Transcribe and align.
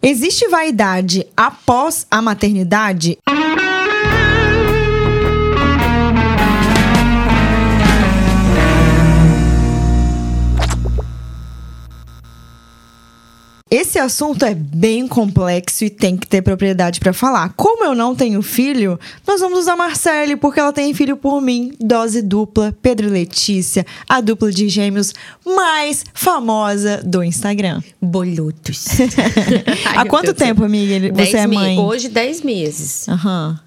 Existe 0.00 0.46
vaidade 0.48 1.26
após 1.36 2.06
a 2.08 2.22
maternidade? 2.22 3.18
Esse 13.70 13.98
assunto 13.98 14.44
é 14.46 14.54
bem 14.54 15.06
complexo 15.06 15.84
e 15.84 15.90
tem 15.90 16.16
que 16.16 16.26
ter 16.26 16.40
propriedade 16.40 17.00
para 17.00 17.12
falar. 17.12 17.52
Como 17.54 17.84
eu 17.84 17.94
não 17.94 18.14
tenho 18.14 18.40
filho, 18.40 18.98
nós 19.26 19.40
vamos 19.40 19.58
usar 19.58 19.76
Marcele, 19.76 20.36
porque 20.36 20.58
ela 20.58 20.72
tem 20.72 20.94
filho 20.94 21.18
por 21.18 21.42
mim. 21.42 21.72
Dose 21.78 22.22
dupla, 22.22 22.74
Pedro 22.80 23.08
e 23.08 23.10
Letícia, 23.10 23.84
a 24.08 24.22
dupla 24.22 24.50
de 24.50 24.70
gêmeos 24.70 25.12
mais 25.44 26.02
famosa 26.14 27.02
do 27.04 27.22
Instagram. 27.22 27.82
Bolutos. 28.00 28.86
Há 29.94 30.06
quanto 30.06 30.32
tempo, 30.32 30.64
amiga, 30.64 31.12
você 31.12 31.36
é 31.36 31.46
mãe? 31.46 31.78
Hoje, 31.78 32.08
10 32.08 32.42
meses. 32.42 33.06
Aham. 33.06 33.60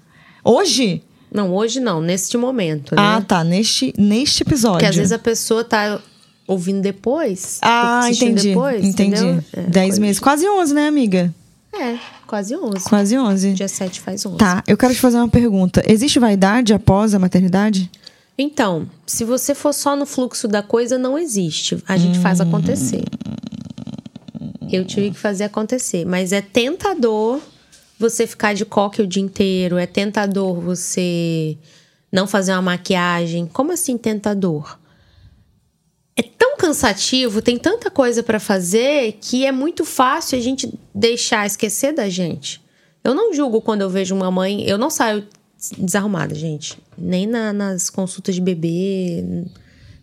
Hoje? 0.44 1.02
Não, 1.32 1.54
hoje 1.54 1.80
não, 1.80 2.00
neste 2.00 2.36
momento, 2.36 2.94
né? 2.94 3.02
Ah, 3.02 3.22
tá. 3.26 3.42
Neste, 3.44 3.94
neste 3.96 4.42
episódio. 4.42 4.78
Porque 4.78 4.86
às 4.86 4.96
vezes 4.96 5.12
a 5.12 5.18
pessoa 5.18 5.64
tá 5.64 6.00
ouvindo 6.46 6.80
depois. 6.80 7.58
Ah, 7.62 8.08
entendi. 8.10 8.48
Depois, 8.48 8.84
entendi. 8.84 9.44
É, 9.52 9.60
10 9.62 9.98
meses. 9.98 10.20
Quase 10.20 10.48
11, 10.48 10.74
né, 10.74 10.88
amiga? 10.88 11.32
É, 11.72 11.98
quase 12.26 12.54
11. 12.54 12.84
Quase 12.88 13.18
11. 13.18 13.54
Dia 13.54 13.68
7 13.68 14.00
faz 14.00 14.26
11. 14.26 14.36
Tá, 14.36 14.62
eu 14.66 14.76
quero 14.76 14.94
te 14.94 15.00
fazer 15.00 15.16
uma 15.16 15.28
pergunta. 15.28 15.82
Existe 15.86 16.18
vaidade 16.18 16.74
após 16.74 17.14
a 17.14 17.18
maternidade? 17.18 17.90
Então, 18.36 18.88
se 19.06 19.24
você 19.24 19.54
for 19.54 19.72
só 19.72 19.94
no 19.94 20.06
fluxo 20.06 20.48
da 20.48 20.62
coisa, 20.62 20.98
não 20.98 21.18
existe. 21.18 21.82
A 21.86 21.96
gente 21.96 22.18
hum. 22.18 22.22
faz 22.22 22.40
acontecer. 22.40 23.04
Eu 24.70 24.84
tive 24.84 25.10
que 25.10 25.18
fazer 25.18 25.44
acontecer. 25.44 26.04
Mas 26.04 26.32
é 26.32 26.40
tentador 26.40 27.40
você 27.98 28.26
ficar 28.26 28.54
de 28.54 28.64
coque 28.64 29.02
o 29.02 29.06
dia 29.06 29.22
inteiro. 29.22 29.76
É 29.76 29.86
tentador 29.86 30.60
você 30.60 31.56
não 32.10 32.26
fazer 32.26 32.52
uma 32.52 32.62
maquiagem. 32.62 33.46
Como 33.46 33.72
assim 33.72 33.96
tentador? 33.96 34.78
É 36.16 36.22
tão 36.22 36.56
cansativo, 36.56 37.40
tem 37.40 37.58
tanta 37.58 37.90
coisa 37.90 38.22
para 38.22 38.38
fazer 38.38 39.18
que 39.20 39.46
é 39.46 39.52
muito 39.52 39.84
fácil 39.84 40.38
a 40.38 40.40
gente 40.40 40.72
deixar 40.94 41.46
esquecer 41.46 41.92
da 41.92 42.08
gente. 42.08 42.60
Eu 43.02 43.14
não 43.14 43.32
julgo 43.32 43.60
quando 43.60 43.82
eu 43.82 43.90
vejo 43.90 44.14
uma 44.14 44.30
mãe, 44.30 44.62
eu 44.68 44.78
não 44.78 44.90
saio 44.90 45.26
desarrumada, 45.78 46.34
gente. 46.34 46.78
Nem 46.96 47.26
na, 47.26 47.52
nas 47.52 47.88
consultas 47.88 48.34
de 48.34 48.40
bebê. 48.40 49.24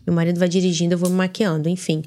Meu 0.05 0.15
marido 0.15 0.39
vai 0.39 0.49
dirigindo, 0.49 0.93
eu 0.93 0.97
vou 0.97 1.09
me 1.09 1.15
maquiando, 1.15 1.69
enfim. 1.69 2.03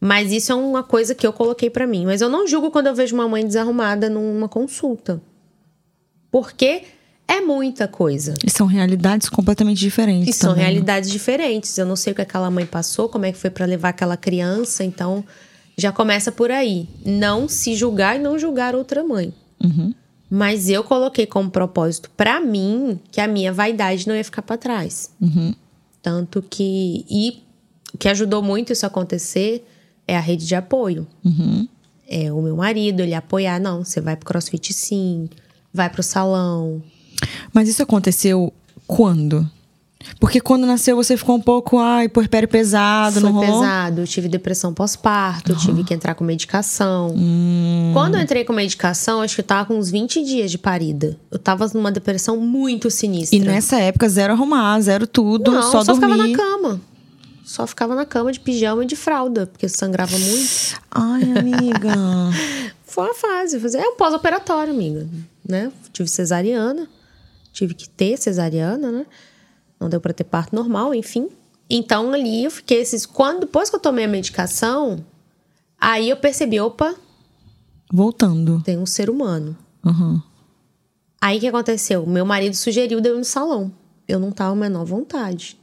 Mas 0.00 0.30
isso 0.32 0.52
é 0.52 0.54
uma 0.54 0.82
coisa 0.82 1.14
que 1.14 1.26
eu 1.26 1.32
coloquei 1.32 1.70
para 1.70 1.86
mim. 1.86 2.04
Mas 2.04 2.20
eu 2.20 2.28
não 2.28 2.46
julgo 2.46 2.70
quando 2.70 2.88
eu 2.88 2.94
vejo 2.94 3.14
uma 3.14 3.28
mãe 3.28 3.46
desarrumada 3.46 4.10
numa 4.10 4.48
consulta. 4.48 5.22
Porque 6.30 6.82
é 7.28 7.40
muita 7.40 7.88
coisa. 7.88 8.34
E 8.44 8.50
são 8.50 8.66
realidades 8.66 9.28
completamente 9.28 9.78
diferentes. 9.78 10.28
E 10.28 10.32
são 10.32 10.50
também. 10.50 10.64
Né? 10.64 10.70
realidades 10.70 11.10
diferentes. 11.10 11.76
Eu 11.76 11.86
não 11.86 11.96
sei 11.96 12.12
o 12.12 12.16
que 12.16 12.22
aquela 12.22 12.50
mãe 12.50 12.64
passou, 12.64 13.08
como 13.08 13.26
é 13.26 13.32
que 13.32 13.38
foi 13.38 13.50
para 13.50 13.66
levar 13.66 13.88
aquela 13.90 14.16
criança, 14.16 14.84
então 14.84 15.24
já 15.76 15.92
começa 15.92 16.30
por 16.30 16.50
aí. 16.50 16.88
Não 17.04 17.48
se 17.48 17.74
julgar 17.74 18.16
e 18.16 18.18
não 18.18 18.38
julgar 18.38 18.74
outra 18.74 19.02
mãe. 19.02 19.34
Uhum. 19.62 19.92
Mas 20.30 20.68
eu 20.68 20.82
coloquei 20.82 21.26
como 21.26 21.50
propósito 21.50 22.10
para 22.16 22.40
mim 22.40 22.98
que 23.10 23.20
a 23.20 23.28
minha 23.28 23.52
vaidade 23.52 24.08
não 24.08 24.14
ia 24.14 24.24
ficar 24.24 24.42
para 24.42 24.56
trás. 24.56 25.10
Uhum. 25.20 25.54
Tanto 26.02 26.42
que. 26.42 27.04
E 27.08 27.42
o 27.92 27.98
que 27.98 28.08
ajudou 28.08 28.42
muito 28.42 28.72
isso 28.72 28.86
acontecer 28.86 29.66
é 30.06 30.16
a 30.16 30.20
rede 30.20 30.46
de 30.46 30.54
apoio. 30.54 31.06
Uhum. 31.24 31.68
É 32.08 32.32
o 32.32 32.40
meu 32.40 32.56
marido, 32.56 33.00
ele 33.00 33.14
apoiar. 33.14 33.60
Não, 33.60 33.84
você 33.84 34.00
vai 34.00 34.16
pro 34.16 34.26
crossfit 34.26 34.72
sim, 34.72 35.28
vai 35.72 35.90
pro 35.90 36.02
salão, 36.02 36.82
mas 37.52 37.68
isso 37.68 37.82
aconteceu 37.82 38.52
quando? 38.86 39.48
Porque 40.20 40.40
quando 40.40 40.66
nasceu 40.66 40.96
você 40.96 41.16
ficou 41.16 41.36
um 41.36 41.40
pouco, 41.40 41.78
ai, 41.78 42.08
puerpério 42.08 42.48
pesado, 42.48 43.20
Foi 43.20 43.22
não 43.22 43.32
rolou? 43.32 43.60
pesado, 43.60 44.02
eu 44.02 44.06
tive 44.06 44.28
depressão 44.28 44.72
pós-parto, 44.72 45.52
uhum. 45.52 45.58
tive 45.58 45.84
que 45.84 45.92
entrar 45.92 46.14
com 46.14 46.24
medicação. 46.24 47.14
Hum. 47.16 47.90
Quando 47.92 48.14
eu 48.14 48.20
entrei 48.20 48.44
com 48.44 48.52
medicação, 48.52 49.20
acho 49.20 49.34
que 49.34 49.40
eu 49.40 49.44
tava 49.44 49.66
com 49.66 49.74
uns 49.76 49.90
20 49.90 50.22
dias 50.22 50.50
de 50.50 50.58
parida. 50.58 51.18
Eu 51.30 51.38
tava 51.38 51.68
numa 51.74 51.90
depressão 51.90 52.36
muito 52.36 52.90
sinistra. 52.90 53.36
E 53.36 53.40
nessa 53.40 53.78
época, 53.78 54.08
zero 54.08 54.32
arrumar, 54.32 54.80
zero 54.80 55.06
tudo, 55.06 55.50
não, 55.50 55.62
só, 55.62 55.82
só 55.82 55.94
dormir. 55.94 56.14
ficava 56.14 56.28
na 56.28 56.36
cama. 56.36 56.80
Só 57.44 57.66
ficava 57.66 57.94
na 57.94 58.04
cama 58.04 58.32
de 58.32 58.40
pijama 58.40 58.84
e 58.84 58.86
de 58.86 58.96
fralda, 58.96 59.46
porque 59.46 59.68
sangrava 59.68 60.18
muito. 60.18 60.80
Ai, 60.90 61.22
amiga. 61.22 61.94
Foi 62.84 63.04
uma 63.04 63.14
fase. 63.14 63.56
É 63.76 63.88
um 63.88 63.96
pós-operatório, 63.96 64.72
amiga. 64.72 65.06
Né? 65.46 65.70
Tive 65.92 66.08
cesariana 66.08 66.88
tive 67.56 67.74
que 67.74 67.88
ter 67.88 68.18
cesariana, 68.18 68.92
né? 68.92 69.06
Não 69.80 69.88
deu 69.88 70.00
para 70.00 70.12
ter 70.12 70.24
parto 70.24 70.54
normal, 70.54 70.94
enfim. 70.94 71.28
Então 71.68 72.12
ali 72.12 72.44
eu 72.44 72.50
fiquei 72.50 72.80
esses. 72.80 73.06
Quando, 73.06 73.40
depois 73.40 73.70
que 73.70 73.76
eu 73.76 73.80
tomei 73.80 74.04
a 74.04 74.08
medicação, 74.08 75.04
aí 75.80 76.10
eu 76.10 76.16
percebi, 76.16 76.60
opa. 76.60 76.94
Voltando. 77.90 78.62
Tem 78.62 78.78
um 78.78 78.86
ser 78.86 79.08
humano. 79.08 79.56
Uhum. 79.84 80.20
Aí 81.20 81.38
o 81.38 81.40
que 81.40 81.46
aconteceu? 81.46 82.06
Meu 82.06 82.26
marido 82.26 82.54
sugeriu 82.54 83.00
de 83.00 83.08
eu 83.08 83.14
ir 83.14 83.18
no 83.18 83.24
salão. 83.24 83.72
Eu 84.06 84.20
não 84.20 84.30
tava 84.30 84.52
a 84.52 84.56
menor 84.56 84.84
vontade. 84.84 85.58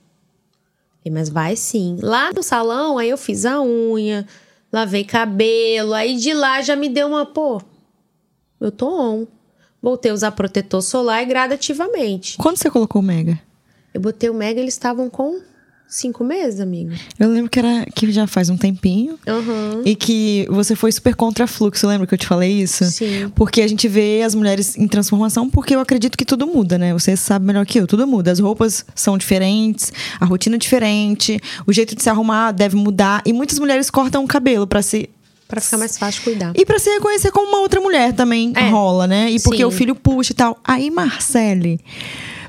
Mas 1.12 1.30
vai 1.30 1.56
sim. 1.56 1.98
Lá 2.02 2.32
no 2.34 2.42
salão, 2.42 2.98
aí 2.98 3.10
eu 3.10 3.18
fiz 3.18 3.46
a 3.46 3.62
unha, 3.62 4.26
lavei 4.72 5.04
cabelo, 5.04 5.94
aí 5.94 6.16
de 6.16 6.34
lá 6.34 6.62
já 6.62 6.76
me 6.76 6.88
deu 6.88 7.08
uma, 7.08 7.26
pô, 7.26 7.62
eu 8.60 8.72
tô 8.72 8.90
on. 8.90 9.28
Voltei 9.84 10.12
a 10.12 10.14
usar 10.14 10.32
protetor 10.32 10.82
solar 10.82 11.26
gradativamente. 11.26 12.38
Quando 12.38 12.56
você 12.56 12.70
colocou 12.70 13.02
o 13.02 13.06
Mega? 13.06 13.38
Eu 13.94 14.00
botei 14.00 14.30
o 14.30 14.34
Mega, 14.34 14.62
eles 14.62 14.76
estavam 14.76 15.10
com 15.10 15.42
cinco 15.86 16.24
meses, 16.24 16.62
amigo. 16.62 16.94
Eu 17.20 17.30
lembro 17.30 17.50
que 17.50 17.60
era 17.60 17.86
que 17.94 18.10
já 18.10 18.26
faz 18.26 18.50
um 18.50 18.56
tempinho. 18.56 19.20
Uhum. 19.28 19.82
E 19.84 19.94
que 19.94 20.48
você 20.50 20.74
foi 20.74 20.90
super 20.90 21.14
contra 21.16 21.46
fluxo. 21.46 21.86
Lembra 21.86 22.08
que 22.08 22.14
eu 22.14 22.18
te 22.18 22.26
falei 22.26 22.62
isso? 22.62 22.86
Sim. 22.86 23.30
Porque 23.36 23.62
a 23.62 23.68
gente 23.68 23.90
vê 23.90 24.22
as 24.24 24.34
mulheres 24.34 24.78
em 24.78 24.88
transformação, 24.88 25.50
porque 25.50 25.76
eu 25.76 25.82
acredito 25.82 26.18
que 26.18 26.24
tudo 26.24 26.48
muda, 26.48 26.78
né? 26.78 26.94
Você 26.94 27.18
sabe 27.18 27.46
melhor 27.46 27.66
que 27.66 27.78
eu, 27.78 27.86
tudo 27.86 28.08
muda. 28.08 28.32
As 28.32 28.40
roupas 28.40 28.86
são 28.96 29.18
diferentes, 29.18 29.92
a 30.18 30.26
rotina 30.26 30.56
é 30.56 30.60
diferente, 30.60 31.40
o 31.68 31.74
jeito 31.74 31.94
de 31.94 32.02
se 32.02 32.10
arrumar 32.10 32.52
deve 32.54 32.78
mudar. 32.78 33.22
E 33.26 33.34
muitas 33.34 33.60
mulheres 33.60 33.90
cortam 33.90 34.24
o 34.24 34.28
cabelo 34.28 34.66
para 34.66 34.82
se 34.82 35.10
para 35.54 35.62
ficar 35.62 35.78
mais 35.78 35.98
fácil 35.98 36.24
cuidar. 36.24 36.52
E 36.56 36.66
para 36.66 36.80
se 36.80 36.90
reconhecer 36.90 37.32
como 37.32 37.48
uma 37.48 37.60
outra 37.60 37.80
mulher 37.80 38.12
também 38.14 38.52
é. 38.56 38.70
rola, 38.70 39.06
né? 39.06 39.30
E 39.30 39.40
porque 39.40 39.60
Sim. 39.60 39.66
o 39.66 39.72
filho 39.72 39.96
puxa 39.96 40.34
e 40.34 40.36
tal. 40.36 40.58
Aí, 40.64 40.90
Marcele 40.90 41.80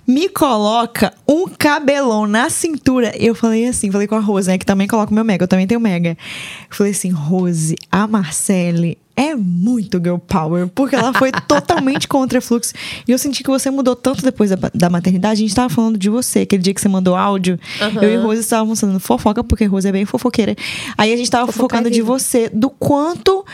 me 0.07 0.29
coloca 0.29 1.13
um 1.27 1.47
cabelão 1.49 2.27
na 2.27 2.51
cintura. 2.51 3.13
Eu 3.17 3.35
falei 3.35 3.67
assim, 3.67 3.91
falei 3.91 4.07
com 4.07 4.15
a 4.15 4.21
Rose, 4.21 4.49
né? 4.49 4.59
Que 4.59 4.67
também 4.67 4.87
coloca 4.87 5.11
o 5.11 5.15
meu 5.15 5.25
mega, 5.25 5.45
eu 5.45 5.49
também 5.49 5.67
tenho 5.67 5.81
mega. 5.81 6.11
Eu 6.11 6.77
falei 6.77 6.93
assim, 6.93 7.11
Rose, 7.11 7.75
a 7.91 8.07
Marcele 8.07 8.99
é 9.17 9.35
muito 9.35 9.99
girl 9.99 10.17
power, 10.17 10.69
porque 10.69 10.97
ela 10.97 11.13
foi 11.13 11.31
totalmente 11.47 12.09
contra 12.09 12.41
fluxo. 12.41 12.73
E 13.07 13.13
eu 13.13 13.19
senti 13.19 13.43
que 13.43 13.51
você 13.51 13.71
mudou 13.71 13.95
tanto 13.95 14.23
depois 14.23 14.51
da, 14.51 14.71
da 14.75 14.91
maternidade. 14.91 15.35
A 15.41 15.47
gente 15.47 15.55
tava 15.55 15.69
falando 15.69 15.97
de 15.97 16.11
você, 16.11 16.41
aquele 16.41 16.63
dia 16.63 16.75
que 16.75 16.81
você 16.81 16.89
mandou 16.89 17.15
áudio. 17.15 17.59
Uhum. 17.81 18.03
Eu 18.03 18.11
e 18.15 18.17
Rose 18.17 18.41
estávamos 18.41 18.81
falando 18.81 18.99
fofoca, 18.99 19.45
porque 19.45 19.65
Rose 19.65 19.89
é 19.89 19.93
bem 19.93 20.05
fofoqueira. 20.05 20.57
Aí 20.99 21.13
a 21.13 21.17
gente 21.17 21.31
tava 21.31 21.51
fofocando 21.51 21.91
de 21.91 22.03
você, 22.03 22.49
do 22.53 22.69
quanto 22.71 23.45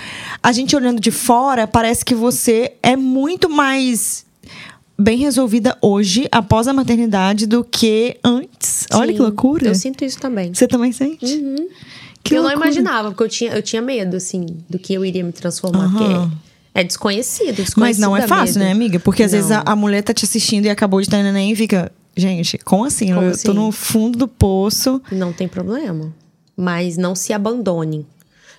a 0.43 0.53
gente 0.53 0.75
olhando 0.75 1.01
de 1.01 1.11
fora, 1.11 1.67
parece 1.67 2.05
que 2.05 2.15
você 2.15 2.73
é 2.83 2.97
muito 2.97 3.49
mais 3.51 4.25
bem 4.99 5.17
resolvida 5.17 5.77
hoje, 5.81 6.29
após 6.31 6.69
a 6.69 6.75
maternidade, 6.75 7.47
do 7.47 7.65
que 7.65 8.19
antes. 8.23 8.87
Sim, 8.91 8.99
Olha 8.99 9.13
que 9.13 9.19
loucura. 9.19 9.69
Eu 9.69 9.75
sinto 9.75 10.05
isso 10.05 10.19
também. 10.19 10.53
Você 10.53 10.69
também 10.69 10.93
sente? 10.93 11.25
Uhum. 11.25 11.69
Que 12.23 12.35
eu 12.35 12.43
não 12.43 12.53
imaginava, 12.53 13.11
porque 13.11 13.23
eu 13.23 13.29
tinha, 13.29 13.53
eu 13.53 13.63
tinha 13.63 13.81
medo, 13.81 14.17
assim, 14.17 14.47
do 14.69 14.79
que 14.79 14.93
eu 14.93 15.05
iria 15.05 15.25
me 15.25 15.33
transformar. 15.33 15.87
Uhum. 15.87 15.91
Porque 15.93 16.37
é 16.75 16.85
desconhecido, 16.85 17.57
desconhecido. 17.57 17.81
Mas 17.81 17.99
não 17.99 18.17
é 18.17 18.27
fácil, 18.27 18.59
medo. 18.59 18.67
né, 18.67 18.73
amiga? 18.73 19.01
Porque 19.01 19.23
às 19.23 19.33
não. 19.33 19.39
vezes 19.39 19.53
a, 19.53 19.63
a, 19.67 19.75
mulher 19.75 20.03
tá 20.03 20.15
te 20.15 20.25
assistindo 20.25 20.67
e 20.67 20.71
acabou 20.71 21.01
de 21.01 21.09
ter 21.09 21.23
neném 21.23 21.53
e 21.53 21.57
fica. 21.57 21.91
Gente, 22.17 22.59
como 22.59 22.85
assim? 22.85 23.15
Como 23.15 23.27
eu 23.27 23.31
assim? 23.31 23.47
tô 23.47 23.55
no 23.55 23.73
fundo 23.73 24.19
do 24.19 24.29
poço. 24.29 25.01
Não 25.11 25.33
tem 25.33 25.49
problema. 25.49 26.13
Mas 26.57 26.97
não 26.97 27.15
se 27.15 27.33
abandone. 27.33 28.07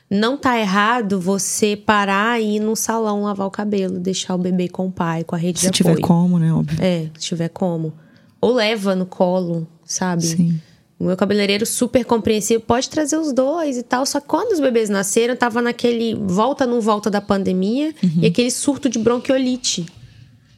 Não 0.09 0.35
tá 0.35 0.59
errado 0.59 1.21
você 1.21 1.75
parar 1.75 2.41
e 2.41 2.57
ir 2.57 2.59
no 2.59 2.75
salão 2.75 3.23
lavar 3.23 3.47
o 3.47 3.51
cabelo, 3.51 3.97
deixar 3.97 4.35
o 4.35 4.37
bebê 4.37 4.67
com 4.67 4.87
o 4.87 4.91
pai, 4.91 5.23
com 5.23 5.35
a 5.35 5.37
rede 5.37 5.59
se 5.59 5.67
de 5.67 5.71
tiver 5.71 5.91
apoio. 5.91 6.05
como, 6.05 6.37
né? 6.37 6.51
Óbvio. 6.51 6.77
É, 6.81 7.09
se 7.17 7.27
tiver 7.27 7.49
como. 7.49 7.93
Ou 8.41 8.53
leva 8.53 8.93
no 8.93 9.05
colo, 9.05 9.67
sabe? 9.85 10.25
Sim. 10.25 10.59
O 11.01 11.05
meu 11.05 11.17
cabeleireiro 11.17 11.65
super 11.65 12.05
compreensivo, 12.05 12.61
pode 12.61 12.87
trazer 12.87 13.17
os 13.17 13.33
dois 13.33 13.75
e 13.75 13.81
tal. 13.81 14.05
Só 14.05 14.19
que 14.19 14.27
quando 14.27 14.51
os 14.51 14.59
bebês 14.59 14.87
nasceram, 14.87 15.35
tava 15.35 15.59
naquele 15.59 16.13
volta 16.13 16.63
não 16.67 16.79
volta 16.79 17.09
da 17.09 17.19
pandemia 17.19 17.91
uhum. 18.03 18.19
e 18.21 18.27
aquele 18.27 18.51
surto 18.51 18.87
de 18.87 18.99
bronquiolite. 18.99 19.83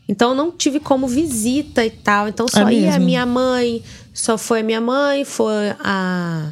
Então 0.06 0.32
eu 0.32 0.36
não 0.36 0.52
tive 0.52 0.82
como 0.82 1.08
visita 1.08 1.86
e 1.86 1.90
tal. 1.90 2.28
Então 2.28 2.46
só 2.46 2.68
é 2.68 2.74
ia 2.74 2.82
mesmo? 2.82 2.96
a 2.96 3.00
minha 3.00 3.26
mãe, 3.26 3.82
só 4.14 4.38
foi 4.38 4.60
a 4.60 4.64
minha 4.64 4.82
mãe, 4.82 5.24
foi 5.24 5.70
a, 5.80 6.52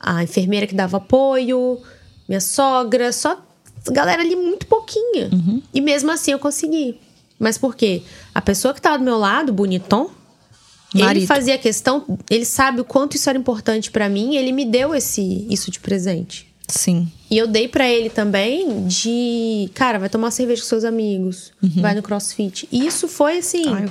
a 0.00 0.22
enfermeira 0.22 0.66
que 0.66 0.74
dava 0.74 0.96
apoio, 0.96 1.78
minha 2.26 2.40
sogra, 2.40 3.12
só 3.12 3.38
galera 3.90 4.22
ali 4.22 4.34
muito 4.34 4.66
pouquinha. 4.66 5.28
Uhum. 5.30 5.60
E 5.74 5.82
mesmo 5.82 6.10
assim 6.10 6.30
eu 6.30 6.38
consegui. 6.38 6.98
Mas 7.38 7.58
por 7.58 7.76
quê? 7.76 8.02
A 8.34 8.40
pessoa 8.40 8.72
que 8.72 8.80
tava 8.80 8.96
do 8.96 9.04
meu 9.04 9.18
lado, 9.18 9.52
bonitão, 9.52 10.10
Marido. 11.04 11.18
ele 11.18 11.26
fazia 11.26 11.58
questão, 11.58 12.04
ele 12.30 12.44
sabe 12.44 12.80
o 12.80 12.84
quanto 12.84 13.16
isso 13.16 13.28
era 13.28 13.38
importante 13.38 13.90
para 13.90 14.08
mim, 14.08 14.36
ele 14.36 14.52
me 14.52 14.64
deu 14.64 14.94
esse 14.94 15.46
isso 15.50 15.70
de 15.70 15.80
presente. 15.80 16.46
Sim. 16.68 17.08
E 17.30 17.38
eu 17.38 17.46
dei 17.46 17.68
para 17.68 17.88
ele 17.88 18.10
também 18.10 18.86
de, 18.86 19.70
cara, 19.74 19.98
vai 19.98 20.08
tomar 20.08 20.30
cerveja 20.30 20.62
com 20.62 20.68
seus 20.68 20.84
amigos, 20.84 21.52
uhum. 21.62 21.80
vai 21.80 21.94
no 21.94 22.02
CrossFit. 22.02 22.68
E 22.72 22.86
isso 22.86 23.06
foi 23.06 23.38
assim, 23.38 23.64
Ai, 23.68 23.88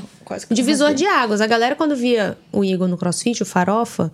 divisor 0.51 0.93
de 0.93 1.05
águas. 1.05 1.41
A 1.41 1.47
galera 1.47 1.75
quando 1.75 1.95
via 1.95 2.37
o 2.51 2.63
Igor 2.63 2.87
no 2.87 2.97
CrossFit, 2.97 3.43
o 3.43 3.45
Farofa, 3.45 4.11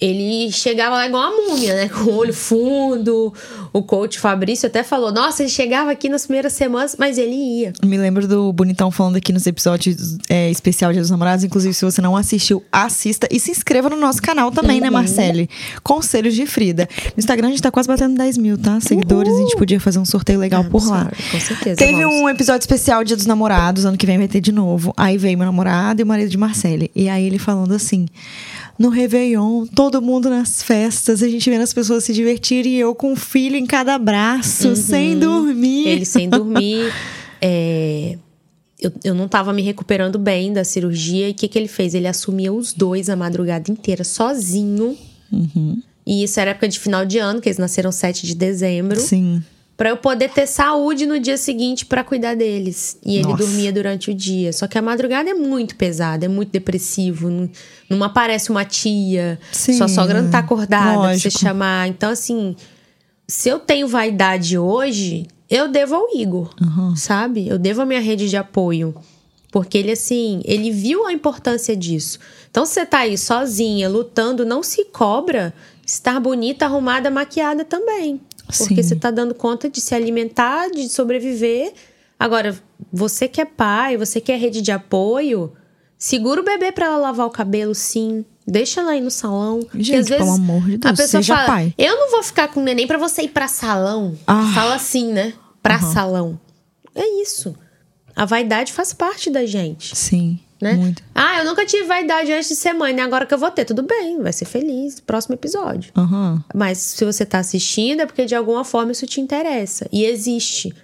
ele 0.00 0.50
chegava 0.50 0.96
lá 0.96 1.06
igual 1.06 1.30
uma 1.30 1.48
múmia, 1.48 1.74
né? 1.74 1.88
Com 1.92 2.10
o 2.10 2.16
olho 2.16 2.34
fundo. 2.34 3.32
O 3.72 3.82
coach 3.82 4.18
Fabrício 4.18 4.66
até 4.66 4.82
falou: 4.82 5.12
Nossa, 5.12 5.42
ele 5.42 5.50
chegava 5.50 5.90
aqui 5.90 6.08
nas 6.08 6.26
primeiras 6.26 6.52
semanas, 6.52 6.96
mas 6.98 7.16
ele 7.16 7.34
ia. 7.34 7.72
Me 7.84 7.96
lembro 7.96 8.26
do 8.26 8.52
Bonitão 8.52 8.90
falando 8.90 9.16
aqui 9.16 9.32
nos 9.32 9.46
episódios 9.46 10.18
é, 10.28 10.50
especial 10.50 10.92
Dia 10.92 11.00
dos 11.00 11.10
Namorados. 11.10 11.44
Inclusive, 11.44 11.72
se 11.72 11.84
você 11.84 12.02
não 12.02 12.16
assistiu, 12.16 12.62
assista 12.72 13.28
e 13.30 13.38
se 13.38 13.50
inscreva 13.50 13.88
no 13.88 13.96
nosso 13.96 14.20
canal 14.20 14.50
também, 14.50 14.78
uhum. 14.78 14.84
né, 14.84 14.90
Marcele? 14.90 15.48
Conselhos 15.82 16.34
de 16.34 16.44
Frida. 16.44 16.88
No 17.16 17.18
Instagram 17.18 17.48
a 17.48 17.50
gente 17.50 17.62
tá 17.62 17.70
quase 17.70 17.86
batendo 17.86 18.16
10 18.16 18.38
mil, 18.38 18.58
tá? 18.58 18.80
Seguidores, 18.80 19.32
Uhul. 19.32 19.38
a 19.38 19.42
gente 19.42 19.56
podia 19.56 19.78
fazer 19.78 20.00
um 20.00 20.04
sorteio 20.04 20.40
legal 20.40 20.64
ah, 20.66 20.70
por 20.70 20.86
lá. 20.86 21.10
Com 21.30 21.40
certeza. 21.40 21.76
Teve 21.76 22.04
vamos. 22.04 22.20
um 22.20 22.28
episódio 22.28 22.62
especial 22.62 23.04
Dia 23.04 23.16
dos 23.16 23.26
Namorados, 23.26 23.84
ano 23.84 23.96
que 23.96 24.06
vem 24.06 24.18
vai 24.18 24.28
ter 24.28 24.40
de 24.40 24.50
novo. 24.50 24.92
Aí 24.96 25.16
veio 25.16 25.38
meu 25.38 25.46
namorado 25.46 26.00
e 26.00 26.04
o 26.04 26.06
marido 26.06 26.30
de 26.30 26.36
Marcele. 26.36 26.90
E 26.94 27.08
aí 27.08 27.24
ele 27.24 27.38
falando 27.38 27.72
assim 27.72 28.06
no 28.78 28.88
Réveillon, 28.88 29.66
todo 29.66 30.02
mundo 30.02 30.28
nas 30.28 30.62
festas, 30.62 31.22
a 31.22 31.28
gente 31.28 31.48
vendo 31.48 31.62
as 31.62 31.72
pessoas 31.72 32.04
se 32.04 32.12
divertirem 32.12 32.72
e 32.72 32.80
eu 32.80 32.94
com 32.94 33.12
um 33.12 33.16
filho 33.16 33.56
em 33.56 33.66
cada 33.66 33.96
braço, 33.98 34.68
uhum. 34.68 34.76
sem 34.76 35.18
dormir. 35.18 35.88
Ele 35.88 36.04
sem 36.04 36.28
dormir. 36.28 36.92
é... 37.40 38.18
eu, 38.80 38.92
eu 39.04 39.14
não 39.14 39.26
estava 39.26 39.52
me 39.52 39.62
recuperando 39.62 40.18
bem 40.18 40.52
da 40.52 40.64
cirurgia. 40.64 41.28
E 41.28 41.32
o 41.32 41.34
que, 41.34 41.48
que 41.48 41.58
ele 41.58 41.68
fez? 41.68 41.94
Ele 41.94 42.08
assumia 42.08 42.52
os 42.52 42.72
dois 42.72 43.08
a 43.08 43.16
madrugada 43.16 43.70
inteira, 43.70 44.02
sozinho. 44.02 44.96
Uhum. 45.32 45.80
E 46.06 46.24
isso 46.24 46.38
era 46.40 46.50
época 46.50 46.68
de 46.68 46.78
final 46.78 47.06
de 47.06 47.18
ano, 47.18 47.40
que 47.40 47.48
eles 47.48 47.58
nasceram 47.58 47.90
7 47.90 48.26
de 48.26 48.34
dezembro. 48.34 49.00
Sim 49.00 49.42
para 49.76 49.88
eu 49.88 49.96
poder 49.96 50.30
ter 50.30 50.46
saúde 50.46 51.04
no 51.04 51.18
dia 51.18 51.36
seguinte 51.36 51.84
para 51.84 52.04
cuidar 52.04 52.36
deles. 52.36 52.98
E 53.04 53.16
ele 53.16 53.24
Nossa. 53.24 53.44
dormia 53.44 53.72
durante 53.72 54.10
o 54.10 54.14
dia. 54.14 54.52
Só 54.52 54.68
que 54.68 54.78
a 54.78 54.82
madrugada 54.82 55.30
é 55.30 55.34
muito 55.34 55.74
pesada, 55.74 56.26
é 56.26 56.28
muito 56.28 56.50
depressivo. 56.50 57.28
Não, 57.28 57.50
não 57.90 58.04
aparece 58.04 58.50
uma 58.50 58.64
tia, 58.64 59.38
Sim, 59.50 59.72
sua 59.72 59.88
sogra 59.88 60.22
não 60.22 60.30
tá 60.30 60.38
acordada 60.38 60.96
lógico. 60.96 61.22
pra 61.22 61.30
você 61.30 61.38
chamar. 61.38 61.88
Então, 61.88 62.10
assim, 62.10 62.54
se 63.26 63.48
eu 63.48 63.58
tenho 63.58 63.88
vaidade 63.88 64.56
hoje, 64.56 65.26
eu 65.50 65.68
devo 65.68 65.96
ao 65.96 66.06
Igor, 66.16 66.54
uhum. 66.60 66.94
sabe? 66.94 67.48
Eu 67.48 67.58
devo 67.58 67.82
a 67.82 67.86
minha 67.86 68.00
rede 68.00 68.28
de 68.28 68.36
apoio. 68.36 68.94
Porque 69.50 69.78
ele, 69.78 69.92
assim, 69.92 70.40
ele 70.44 70.70
viu 70.70 71.06
a 71.06 71.12
importância 71.12 71.76
disso. 71.76 72.18
Então, 72.50 72.66
você 72.66 72.84
tá 72.84 72.98
aí 72.98 73.16
sozinha, 73.16 73.88
lutando, 73.88 74.44
não 74.44 74.62
se 74.64 74.84
cobra 74.86 75.54
estar 75.86 76.18
bonita, 76.18 76.64
arrumada, 76.64 77.10
maquiada 77.10 77.64
também. 77.64 78.20
Porque 78.46 78.76
Sim. 78.76 78.82
você 78.82 78.94
está 78.94 79.10
dando 79.10 79.34
conta 79.34 79.68
de 79.68 79.80
se 79.80 79.94
alimentar, 79.94 80.70
de 80.70 80.88
sobreviver. 80.88 81.72
Agora, 82.18 82.56
você 82.92 83.26
que 83.26 83.40
é 83.40 83.44
pai, 83.44 83.96
você 83.96 84.20
que 84.20 84.30
é 84.30 84.36
rede 84.36 84.60
de 84.60 84.70
apoio, 84.70 85.52
segura 85.98 86.40
o 86.40 86.44
bebê 86.44 86.70
para 86.70 86.86
ela 86.86 86.96
lavar 86.96 87.26
o 87.26 87.30
cabelo, 87.30 87.74
sim. 87.74 88.24
Deixa 88.46 88.80
ela 88.80 88.94
ir 88.94 89.00
no 89.00 89.10
salão. 89.10 89.60
Gente, 89.74 89.96
às 89.96 90.08
vezes, 90.08 90.24
pelo 90.24 90.36
amor 90.36 90.62
de 90.62 90.76
Deus, 90.76 90.92
a 90.92 91.02
pessoa 91.02 91.22
fala, 91.22 91.46
pai. 91.46 91.74
Eu 91.78 91.96
não 91.96 92.10
vou 92.10 92.22
ficar 92.22 92.48
com 92.48 92.60
o 92.60 92.62
neném 92.62 92.86
para 92.86 92.98
você 92.98 93.22
ir 93.22 93.28
para 93.28 93.48
salão. 93.48 94.16
Ah. 94.26 94.52
Fala 94.54 94.74
assim, 94.74 95.12
né? 95.12 95.32
Pra 95.62 95.76
uhum. 95.76 95.92
salão. 95.92 96.40
É 96.94 97.22
isso. 97.22 97.56
A 98.14 98.26
vaidade 98.26 98.72
faz 98.72 98.92
parte 98.92 99.30
da 99.30 99.46
gente. 99.46 99.96
Sim. 99.96 100.38
Né? 100.64 100.72
Muito. 100.72 101.02
Ah, 101.14 101.40
eu 101.40 101.44
nunca 101.44 101.66
tive 101.66 101.84
vaidade 101.84 102.32
antes 102.32 102.48
de 102.48 102.56
ser 102.56 102.72
mãe, 102.72 102.94
né? 102.94 103.02
Agora 103.02 103.26
que 103.26 103.34
eu 103.34 103.38
vou 103.38 103.50
ter, 103.50 103.66
tudo 103.66 103.82
bem, 103.82 104.22
vai 104.22 104.32
ser 104.32 104.46
feliz. 104.46 104.98
Próximo 104.98 105.34
episódio. 105.34 105.92
Uhum. 105.94 106.40
Mas 106.54 106.78
se 106.78 107.04
você 107.04 107.26
tá 107.26 107.38
assistindo, 107.38 108.00
é 108.00 108.06
porque 108.06 108.24
de 108.24 108.34
alguma 108.34 108.64
forma 108.64 108.90
isso 108.90 109.06
te 109.06 109.20
interessa. 109.20 109.86
E 109.92 110.06
existe, 110.06 110.74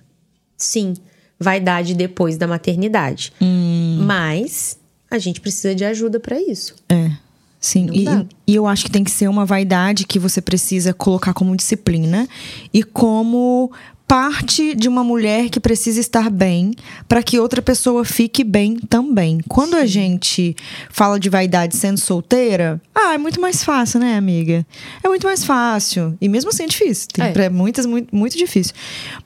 sim, 0.55 0.95
vaidade 1.39 1.95
depois 1.95 2.37
da 2.37 2.47
maternidade. 2.47 3.33
Hum. 3.41 4.01
Mas 4.03 4.79
a 5.11 5.19
gente 5.19 5.41
precisa 5.41 5.75
de 5.75 5.83
ajuda 5.83 6.21
para 6.21 6.39
isso. 6.39 6.75
É. 6.87 7.11
Sim, 7.59 7.89
e, 7.93 8.07
e, 8.47 8.55
eu 8.55 8.67
acho 8.67 8.87
que 8.87 8.91
tem 8.91 9.05
que 9.05 9.11
ser 9.11 9.29
uma 9.29 9.45
vaidade 9.45 10.07
que 10.07 10.19
você 10.19 10.41
precisa 10.41 10.95
colocar 10.95 11.35
como 11.35 11.55
disciplina 11.55 12.27
e 12.73 12.83
como 12.83 13.71
parte 14.11 14.75
de 14.75 14.89
uma 14.89 15.05
mulher 15.05 15.49
que 15.51 15.61
precisa 15.61 16.01
estar 16.01 16.29
bem 16.29 16.73
para 17.07 17.23
que 17.23 17.39
outra 17.39 17.63
pessoa 17.63 18.05
fique 18.05 18.43
bem 18.43 18.75
também. 18.75 19.39
Quando 19.47 19.77
a 19.77 19.87
gente 19.87 20.57
fala 20.91 21.21
de 21.21 21.29
vaidade 21.29 21.77
sendo 21.77 21.97
solteira, 21.97 22.83
ah, 22.93 23.15
é 23.15 23.19
muito 23.19 23.41
mais 23.41 23.63
fácil, 23.63 24.01
né, 24.01 24.17
amiga? 24.17 24.67
É 25.01 25.09
muito 25.09 25.29
mais 25.29 25.45
fácil. 25.45 26.19
E 26.21 26.29
mesmo 26.29 26.51
assim 26.51 26.65
é 26.65 26.67
difícil. 26.67 27.07
Tem 27.13 27.25
é. 27.25 27.49
muitas 27.49 27.87
muito, 27.87 28.09
muito 28.15 28.37
difícil. 28.37 28.75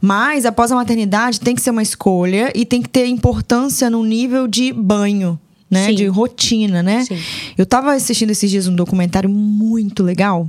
Mas 0.02 0.44
após 0.44 0.70
a 0.70 0.74
maternidade 0.74 1.40
tem 1.40 1.54
que 1.54 1.62
ser 1.62 1.70
uma 1.70 1.82
escolha 1.82 2.52
e 2.54 2.66
tem 2.66 2.82
que 2.82 2.88
ter 2.90 3.06
importância 3.06 3.88
no 3.88 4.04
nível 4.04 4.46
de 4.46 4.70
banho. 4.70 5.40
Né, 5.70 5.92
de 5.92 6.06
rotina, 6.06 6.84
né? 6.84 7.04
Sim. 7.04 7.18
Eu 7.58 7.66
tava 7.66 7.94
assistindo 7.94 8.30
esses 8.30 8.48
dias 8.48 8.68
um 8.68 8.76
documentário 8.76 9.28
muito 9.28 10.04
legal 10.04 10.48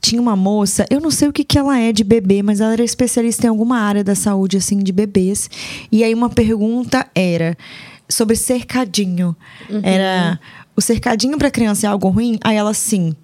tinha 0.00 0.20
uma 0.20 0.36
moça, 0.36 0.86
eu 0.90 1.00
não 1.00 1.10
sei 1.10 1.28
o 1.28 1.32
que, 1.32 1.44
que 1.44 1.58
ela 1.58 1.78
é 1.78 1.92
de 1.92 2.04
bebê, 2.04 2.42
mas 2.42 2.60
ela 2.60 2.72
era 2.72 2.84
especialista 2.84 3.46
em 3.46 3.50
alguma 3.50 3.78
área 3.78 4.04
da 4.04 4.14
saúde, 4.14 4.56
assim, 4.56 4.78
de 4.78 4.92
bebês. 4.92 5.48
E 5.90 6.04
aí 6.04 6.14
uma 6.14 6.28
pergunta 6.28 7.06
era 7.14 7.56
sobre 8.08 8.36
cercadinho. 8.36 9.34
Uhum. 9.68 9.80
Era 9.82 10.38
o 10.76 10.80
cercadinho 10.80 11.38
para 11.38 11.50
criança 11.50 11.86
é 11.86 11.90
algo 11.90 12.08
ruim? 12.08 12.38
Aí 12.42 12.56
ela 12.56 12.74
sim. 12.74 13.14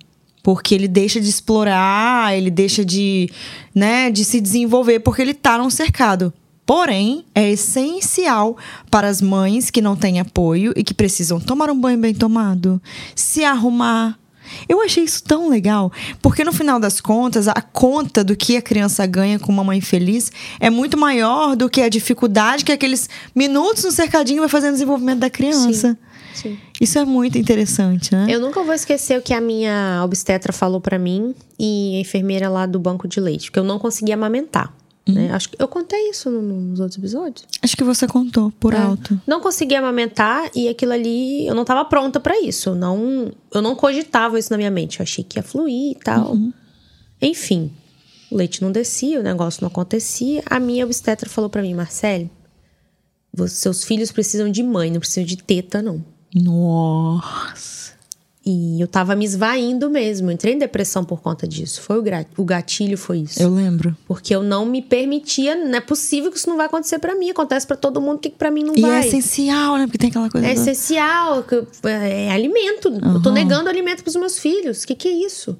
Porque 0.42 0.74
ele 0.74 0.88
deixa 0.88 1.20
de 1.20 1.28
explorar, 1.28 2.36
ele 2.36 2.50
deixa 2.50 2.84
de, 2.84 3.30
né, 3.74 4.10
de 4.10 4.24
se 4.24 4.40
desenvolver, 4.40 5.00
porque 5.00 5.20
ele 5.20 5.34
tá 5.34 5.58
num 5.58 5.68
cercado. 5.68 6.32
Porém, 6.64 7.24
é 7.34 7.50
essencial 7.50 8.56
para 8.90 9.08
as 9.08 9.20
mães 9.20 9.70
que 9.70 9.82
não 9.82 9.96
têm 9.96 10.20
apoio 10.20 10.72
e 10.76 10.84
que 10.84 10.94
precisam 10.94 11.40
tomar 11.40 11.68
um 11.68 11.78
banho 11.78 11.98
bem 11.98 12.14
tomado, 12.14 12.80
se 13.14 13.44
arrumar, 13.44 14.16
eu 14.68 14.80
achei 14.82 15.04
isso 15.04 15.22
tão 15.22 15.48
legal, 15.48 15.92
porque 16.20 16.44
no 16.44 16.52
final 16.52 16.78
das 16.78 17.00
contas, 17.00 17.48
a 17.48 17.60
conta 17.60 18.22
do 18.22 18.36
que 18.36 18.56
a 18.56 18.62
criança 18.62 19.06
ganha 19.06 19.38
com 19.38 19.52
uma 19.52 19.64
mãe 19.64 19.80
feliz 19.80 20.30
é 20.58 20.70
muito 20.70 20.96
maior 20.96 21.56
do 21.56 21.68
que 21.68 21.80
a 21.80 21.88
dificuldade 21.88 22.64
que 22.64 22.72
aqueles 22.72 23.08
minutos 23.34 23.84
no 23.84 23.90
cercadinho 23.90 24.40
vai 24.40 24.48
fazer 24.48 24.68
no 24.68 24.74
desenvolvimento 24.74 25.20
da 25.20 25.30
criança. 25.30 25.90
Sim. 25.90 26.10
Sim. 26.34 26.58
Isso 26.80 26.98
é 26.98 27.04
muito 27.04 27.36
interessante, 27.36 28.14
né? 28.14 28.26
Eu 28.28 28.40
nunca 28.40 28.62
vou 28.62 28.72
esquecer 28.72 29.18
o 29.18 29.22
que 29.22 29.34
a 29.34 29.40
minha 29.40 30.00
obstetra 30.04 30.52
falou 30.52 30.80
para 30.80 30.98
mim 30.98 31.34
e 31.58 31.96
a 31.96 32.00
enfermeira 32.00 32.48
lá 32.48 32.66
do 32.66 32.78
banco 32.78 33.06
de 33.06 33.20
leite, 33.20 33.50
que 33.52 33.58
eu 33.58 33.64
não 33.64 33.78
conseguia 33.78 34.14
amamentar. 34.14 34.72
Né? 35.10 35.28
Uhum. 35.28 35.34
Acho 35.34 35.48
que 35.50 35.62
eu 35.62 35.68
contei 35.68 36.10
isso 36.10 36.30
nos 36.30 36.80
outros 36.80 36.98
episódios. 36.98 37.46
Acho 37.62 37.76
que 37.76 37.84
você 37.84 38.06
contou 38.06 38.52
por 38.58 38.74
é. 38.74 38.78
alto. 38.78 39.20
Não 39.26 39.40
conseguia 39.40 39.78
amamentar 39.78 40.50
e 40.54 40.68
aquilo 40.68 40.92
ali 40.92 41.46
eu 41.46 41.54
não 41.54 41.62
estava 41.62 41.84
pronta 41.84 42.20
para 42.20 42.38
isso. 42.40 42.74
Não, 42.74 43.32
eu 43.52 43.62
não 43.62 43.74
cogitava 43.74 44.38
isso 44.38 44.50
na 44.50 44.56
minha 44.56 44.70
mente. 44.70 45.00
Eu 45.00 45.04
achei 45.04 45.24
que 45.24 45.38
ia 45.38 45.42
fluir 45.42 45.92
e 45.92 45.94
tal. 45.96 46.32
Uhum. 46.32 46.52
Enfim, 47.20 47.70
o 48.30 48.36
leite 48.36 48.62
não 48.62 48.72
descia, 48.72 49.20
o 49.20 49.22
negócio 49.22 49.62
não 49.62 49.68
acontecia. 49.68 50.42
A 50.46 50.60
minha 50.60 50.84
obstetra 50.84 51.28
falou 51.28 51.50
para 51.50 51.62
mim, 51.62 51.74
Marcele, 51.74 52.30
seus 53.48 53.84
filhos 53.84 54.10
precisam 54.12 54.50
de 54.50 54.62
mãe, 54.62 54.90
não 54.90 55.00
precisam 55.00 55.24
de 55.24 55.36
teta, 55.36 55.82
não. 55.82 56.04
Nossa. 56.34 57.79
E 58.52 58.80
eu 58.80 58.88
tava 58.88 59.14
me 59.14 59.24
esvaindo 59.24 59.88
mesmo. 59.88 60.28
Eu 60.28 60.32
entrei 60.32 60.54
em 60.54 60.58
depressão 60.58 61.04
por 61.04 61.20
conta 61.20 61.46
disso. 61.46 61.80
Foi 61.82 61.98
o 62.36 62.44
gatilho, 62.44 62.98
foi 62.98 63.18
isso. 63.18 63.40
Eu 63.40 63.48
lembro. 63.48 63.96
Porque 64.08 64.34
eu 64.34 64.42
não 64.42 64.66
me 64.66 64.82
permitia. 64.82 65.54
Não 65.54 65.76
é 65.76 65.80
possível 65.80 66.32
que 66.32 66.36
isso 66.36 66.48
não 66.48 66.56
vai 66.56 66.66
acontecer 66.66 66.98
para 66.98 67.14
mim. 67.14 67.30
Acontece 67.30 67.64
para 67.64 67.76
todo 67.76 68.00
mundo, 68.00 68.18
que 68.18 68.28
para 68.28 68.50
mim 68.50 68.64
não 68.64 68.74
e 68.74 68.80
é 68.80 68.82
vai? 68.82 69.02
E 69.02 69.04
é 69.04 69.06
essencial, 69.06 69.76
né? 69.76 69.86
Porque 69.86 69.98
tem 69.98 70.10
aquela 70.10 70.28
coisa. 70.28 70.44
É 70.44 70.52
do... 70.52 70.60
essencial. 70.60 71.44
É, 71.84 72.24
é 72.24 72.32
alimento. 72.32 72.88
Uhum. 72.88 73.14
Eu 73.14 73.22
tô 73.22 73.30
negando 73.30 73.68
alimento 73.68 74.02
pros 74.02 74.16
meus 74.16 74.36
filhos. 74.36 74.82
O 74.82 74.86
que, 74.88 74.96
que 74.96 75.06
é 75.06 75.12
isso? 75.12 75.56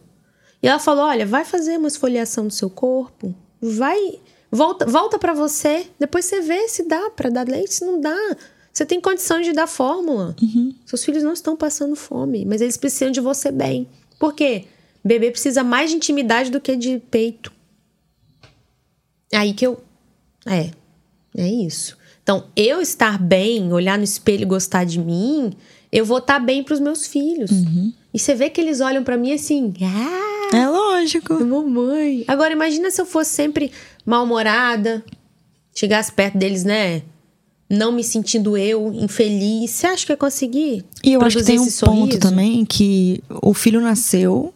E 0.61 0.67
ela 0.67 0.81
falou: 0.81 1.05
olha, 1.05 1.25
vai 1.25 1.45
fazer 1.45 1.77
uma 1.77 1.89
esfoliação 1.89 2.49
do 2.49 2.53
seu 2.53 2.69
corpo. 2.69 3.33
Vai. 3.63 4.19
Volta, 4.51 4.85
volta 4.85 5.17
para 5.17 5.33
você. 5.33 5.87
Depois 5.97 6.25
você 6.25 6.41
vê 6.41 6.67
se 6.67 6.89
dá 6.89 7.09
para 7.11 7.31
dar 7.31 7.47
leite, 7.47 7.73
se 7.73 7.85
não 7.85 8.01
dá. 8.01 8.37
Você 8.73 8.87
tem 8.87 9.01
condição 9.01 9.41
de 9.41 9.53
dar 9.53 9.67
fórmula. 9.67 10.37
Uhum. 10.41 10.75
Seus 10.87 11.05
filhos 11.05 11.23
não 11.23 11.33
estão 11.33 11.57
passando 11.57 11.97
fome, 11.97 12.45
mas 12.45 12.61
eles 12.61 12.77
precisam 12.77 13.11
de 13.11 13.21
você 13.21 13.51
bem. 13.51 13.89
Por 14.19 14.35
quê? 14.35 14.65
Bebê 15.05 15.31
precisa 15.31 15.65
mais 15.65 15.91
de 15.91 15.97
intimidade 15.97 16.51
do 16.51 16.61
que 16.61 16.77
de 16.77 16.99
peito. 17.11 17.53
Aí 19.33 19.53
que 19.53 19.67
eu. 19.67 19.83
É. 20.47 20.71
É 21.37 21.49
isso. 21.49 21.97
Então, 22.23 22.47
eu 22.55 22.81
estar 22.81 23.19
bem, 23.19 23.73
olhar 23.73 23.97
no 23.97 24.05
espelho 24.05 24.43
e 24.43 24.47
gostar 24.47 24.85
de 24.85 24.99
mim, 24.99 25.53
eu 25.91 26.05
vou 26.05 26.19
estar 26.19 26.39
bem 26.39 26.63
para 26.63 26.75
os 26.75 26.81
meus 26.81 27.07
filhos. 27.07 27.51
Uhum. 27.51 27.93
E 28.13 28.19
você 28.19 28.35
vê 28.35 28.51
que 28.51 28.61
eles 28.61 28.81
olham 28.81 29.03
para 29.03 29.17
mim 29.17 29.33
assim. 29.33 29.73
Ah, 29.83 30.57
é 30.57 30.69
lógico. 30.69 31.35
Mamãe. 31.45 32.25
Agora, 32.29 32.53
imagina 32.53 32.91
se 32.91 33.01
eu 33.01 33.07
fosse 33.07 33.31
sempre 33.31 33.73
mal-humorada, 34.05 35.05
chegasse 35.75 36.13
perto 36.13 36.37
deles, 36.37 36.65
né? 36.65 37.03
Não 37.71 37.93
me 37.93 38.03
sentindo 38.03 38.57
eu, 38.57 38.93
infeliz. 38.93 39.71
Você 39.71 39.87
acha 39.87 40.05
que 40.05 40.13
eu 40.13 40.17
consegui? 40.17 40.85
E 41.05 41.13
eu 41.13 41.23
acho 41.23 41.39
que 41.39 41.45
tem 41.45 41.61
um 41.61 41.71
ponto 41.71 42.19
também 42.19 42.65
que 42.65 43.23
o 43.31 43.55
filho 43.55 43.81
nasceu 43.81 44.53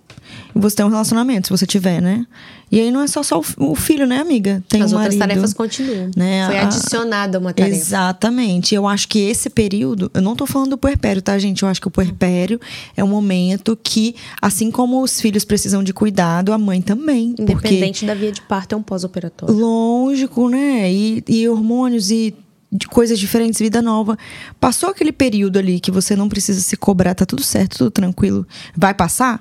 você 0.54 0.76
tem 0.76 0.87
um 0.87 0.88
relacionamento, 0.88 1.49
se 1.49 1.50
você 1.50 1.66
tiver, 1.66 2.00
né? 2.00 2.26
E 2.71 2.80
aí 2.80 2.90
não 2.90 3.02
é 3.02 3.06
só, 3.06 3.23
só 3.23 3.40
o 3.59 3.75
filho, 3.75 4.06
né, 4.06 4.18
amiga? 4.18 4.62
Tem 4.68 4.83
As 4.83 4.92
um 4.92 4.97
outras 4.97 5.14
marido, 5.14 5.28
tarefas 5.28 5.54
continuam. 5.54 6.11
Né? 6.16 6.47
Foi 6.47 6.59
adicionada 6.59 7.38
uma 7.38 7.52
tarefa. 7.52 7.76
Exatamente. 7.76 8.75
Eu 8.75 8.87
acho 8.87 9.09
que 9.09 9.18
esse 9.18 9.50
período, 9.50 10.11
eu 10.14 10.23
não 10.23 10.35
tô 10.35 10.47
falando 10.47 10.71
do 10.71 10.78
puerpério, 10.78 11.21
tá, 11.21 11.38
gente? 11.38 11.62
Eu 11.62 11.68
acho 11.68 11.80
que 11.80 11.87
o 11.87 11.90
puerpério 11.90 12.61
é 12.97 13.04
um 13.04 13.09
momento 13.09 13.78
que, 13.80 14.16
assim 14.40 14.71
como 14.71 15.02
os 15.02 15.21
filhos 15.21 15.44
precisam 15.44 15.85
de 15.85 15.92
cuidado, 15.92 16.52
a 16.52 16.59
mãe 16.59 16.80
também. 16.80 17.35
Independente 17.38 18.04
da 18.04 18.14
via 18.14 18.33
de 18.33 18.42
parto, 18.42 18.75
é 18.75 18.78
um 18.78 18.83
pós-operatório. 18.83 19.54
Lógico, 19.54 20.49
né? 20.49 20.90
E, 20.92 21.23
e 21.28 21.49
hormônios 21.49 22.11
e 22.11 22.35
de 22.74 22.88
coisas 22.88 23.18
diferentes, 23.18 23.60
vida 23.60 23.80
nova. 23.80 24.18
Passou 24.58 24.88
aquele 24.88 25.12
período 25.12 25.58
ali 25.58 25.78
que 25.78 25.92
você 25.92 26.16
não 26.16 26.28
precisa 26.28 26.60
se 26.60 26.76
cobrar, 26.76 27.14
tá 27.14 27.24
tudo 27.24 27.42
certo, 27.42 27.78
tudo 27.78 27.90
tranquilo. 27.92 28.44
Vai 28.76 28.92
passar? 28.92 29.40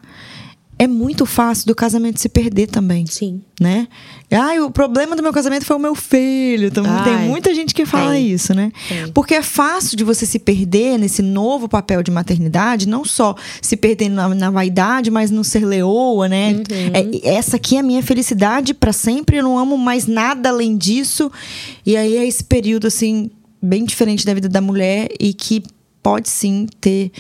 É 0.84 0.88
muito 0.88 1.26
fácil 1.26 1.66
do 1.68 1.74
casamento 1.74 2.20
se 2.20 2.28
perder 2.28 2.68
também. 2.68 3.06
Sim. 3.06 3.42
Né? 3.60 3.88
Ai, 4.30 4.60
o 4.60 4.70
problema 4.70 5.16
do 5.16 5.24
meu 5.24 5.32
casamento 5.32 5.66
foi 5.66 5.78
o 5.78 5.80
meu 5.80 5.96
filho. 5.96 6.68
Então, 6.68 6.84
Ai, 6.86 7.04
tem 7.04 7.30
muita 7.30 7.56
gente 7.56 7.74
que 7.74 7.86
fala 7.86 8.12
tem, 8.12 8.30
isso, 8.30 8.54
né? 8.54 8.72
Tem. 8.90 9.08
Porque 9.14 9.34
é 9.36 9.42
fácil 9.42 9.96
de 9.96 10.04
você 10.04 10.26
se 10.26 10.40
perder 10.40 10.98
nesse 10.98 11.22
novo 11.22 11.70
papel 11.70 12.04
de 12.04 12.12
maternidade, 12.12 12.88
não 12.88 13.06
só 13.06 13.36
se 13.62 13.78
perder 13.78 14.10
na, 14.10 14.28
na 14.30 14.52
vaidade, 14.52 15.10
mas 15.10 15.32
no 15.32 15.44
ser 15.44 15.66
leoa, 15.66 16.28
né? 16.28 16.52
Uhum. 16.54 17.24
É, 17.24 17.36
essa 17.36 17.56
aqui 17.56 17.78
é 17.78 17.80
a 17.80 17.84
minha 17.84 18.04
felicidade 18.04 18.74
para 18.74 18.92
sempre, 18.92 19.38
eu 19.38 19.44
não 19.44 19.58
amo 19.58 19.78
mais 19.78 20.06
nada 20.06 20.50
além 20.50 20.78
disso. 20.78 21.32
E 21.86 21.96
aí 21.96 22.18
é 22.18 22.28
esse 22.28 22.44
período, 22.44 22.88
assim, 22.88 23.32
bem 23.62 23.86
diferente 23.86 24.26
da 24.26 24.34
vida 24.34 24.50
da 24.50 24.60
mulher 24.60 25.08
e 25.18 25.34
que 25.34 25.64
pode 26.04 26.28
sim 26.28 26.68
ter 26.82 27.12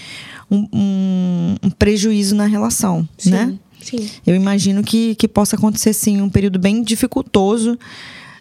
um, 0.53 0.67
um, 0.71 1.55
um 1.63 1.69
prejuízo 1.71 2.35
na 2.35 2.45
relação, 2.45 3.07
sim, 3.17 3.31
né? 3.31 3.53
Sim. 3.81 4.09
Eu 4.25 4.35
imagino 4.35 4.83
que, 4.83 5.15
que 5.15 5.27
possa 5.27 5.55
acontecer 5.55 5.93
sim 5.93 6.21
um 6.21 6.29
período 6.29 6.59
bem 6.59 6.81
dificultoso 6.83 7.77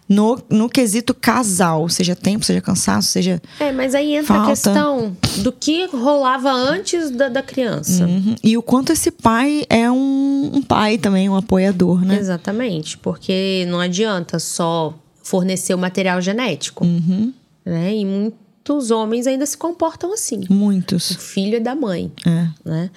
no, 0.07 0.39
no 0.49 0.69
quesito 0.69 1.13
casal, 1.13 1.89
seja 1.89 2.15
tempo, 2.15 2.45
seja 2.45 2.61
cansaço, 2.61 3.09
seja. 3.09 3.41
É, 3.59 3.71
mas 3.71 3.95
aí 3.95 4.15
entra 4.15 4.35
falta. 4.35 4.43
a 4.43 4.49
questão 4.49 5.17
do 5.37 5.51
que 5.51 5.87
rolava 5.87 6.51
antes 6.51 7.09
da, 7.09 7.29
da 7.29 7.41
criança. 7.41 8.05
Uhum. 8.05 8.35
E 8.43 8.57
o 8.57 8.61
quanto 8.61 8.91
esse 8.91 9.11
pai 9.11 9.65
é 9.69 9.89
um, 9.89 10.51
um 10.53 10.61
pai 10.61 10.97
também, 10.97 11.29
um 11.29 11.35
apoiador, 11.35 12.05
né? 12.05 12.17
Exatamente, 12.17 12.97
porque 12.97 13.65
não 13.69 13.79
adianta 13.79 14.39
só 14.39 14.93
fornecer 15.23 15.73
o 15.73 15.77
material 15.77 16.21
genético. 16.21 16.85
Uhum. 16.85 17.33
Né? 17.65 17.95
E 17.95 18.05
muito 18.05 18.42
muitos 18.63 18.91
homens 18.91 19.27
ainda 19.27 19.45
se 19.45 19.57
comportam 19.57 20.13
assim. 20.13 20.41
Muitos. 20.49 21.11
O 21.11 21.19
filho 21.19 21.57
é 21.57 21.59
da 21.59 21.75
mãe. 21.75 22.11
É. 22.25 22.47
Né? 22.63 22.89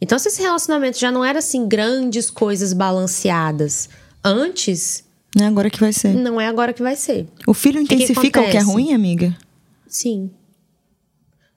Então, 0.00 0.18
se 0.18 0.28
esse 0.28 0.42
relacionamento 0.42 0.98
já 0.98 1.12
não 1.12 1.24
era 1.24 1.38
assim, 1.38 1.68
grandes 1.68 2.28
coisas 2.28 2.72
balanceadas 2.72 3.88
antes. 4.24 5.04
Não 5.34 5.44
é 5.44 5.48
agora 5.48 5.70
que 5.70 5.78
vai 5.78 5.92
ser. 5.92 6.14
Não 6.14 6.40
é 6.40 6.48
agora 6.48 6.72
que 6.72 6.82
vai 6.82 6.96
ser. 6.96 7.26
O 7.46 7.54
filho 7.54 7.80
intensifica 7.80 8.40
o 8.40 8.44
que, 8.44 8.50
que 8.50 8.56
é 8.56 8.62
ruim, 8.62 8.92
amiga? 8.92 9.36
Sim. 9.86 10.30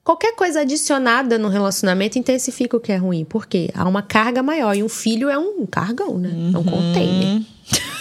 Qualquer 0.04 0.36
coisa 0.36 0.62
adicionada 0.62 1.40
no 1.40 1.48
relacionamento 1.48 2.20
intensifica 2.20 2.78
o 2.78 2.80
que 2.80 2.92
é 2.92 2.98
ruim. 2.98 3.26
Por 3.26 3.48
quê? 3.48 3.72
Há 3.74 3.90
uma 3.90 4.04
carga 4.04 4.44
maior. 4.44 4.76
E 4.76 4.84
um 4.84 4.90
filho 4.90 5.28
é 5.28 5.38
um 5.40 5.66
cargão, 5.66 6.20
né? 6.20 6.30
Uhum. 6.30 6.52
É 6.54 6.58
um 6.58 6.62
uhum. 6.62 6.64
container. 6.64 7.42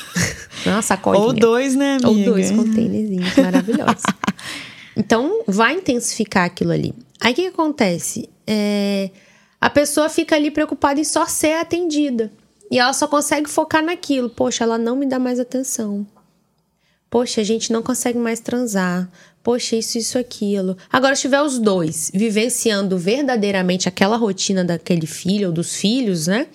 Nossa, 0.67 0.99
Ou 1.05 1.33
dois, 1.33 1.75
né, 1.75 1.99
amiga? 2.03 2.09
Ou 2.09 2.25
dois 2.35 2.51
containerzinhos 2.51 3.35
maravilhosos. 3.37 4.03
Então, 4.97 5.43
vai 5.47 5.75
intensificar 5.75 6.45
aquilo 6.45 6.73
ali. 6.73 6.95
Aí 7.21 7.33
o 7.33 7.35
que, 7.35 7.43
que 7.43 7.49
acontece? 7.49 8.29
É, 8.47 9.11
a 9.61 9.71
pessoa 9.71 10.09
fica 10.09 10.37
ali 10.37 10.51
preocupada 10.51 11.01
em 11.01 11.05
só 11.05 11.27
ser 11.27 11.55
atendida. 11.55 12.31
E 12.71 12.79
ela 12.79 12.93
só 12.93 13.07
consegue 13.07 13.49
focar 13.49 13.83
naquilo. 13.85 14.29
Poxa, 14.31 14.65
ela 14.65 14.79
não 14.79 14.97
me 14.97 15.07
dá 15.07 15.19
mais 15.19 15.39
atenção. 15.41 16.07
Poxa, 17.09 17.41
a 17.41 17.45
gente 17.45 17.73
não 17.73 17.83
consegue 17.83 18.19
mais 18.19 18.41
transar. 18.41 19.09
Poxa, 19.43 19.77
isso, 19.77 19.99
isso, 19.99 20.19
aquilo. 20.19 20.77
Agora, 20.91 21.15
se 21.15 21.23
tiver 21.23 21.41
os 21.43 21.59
dois 21.59 22.11
vivenciando 22.13 22.99
verdadeiramente 22.99 23.89
aquela 23.89 24.17
rotina 24.17 24.65
daquele 24.65 25.07
filho 25.07 25.49
ou 25.49 25.53
dos 25.53 25.77
filhos, 25.77 26.27
né? 26.27 26.47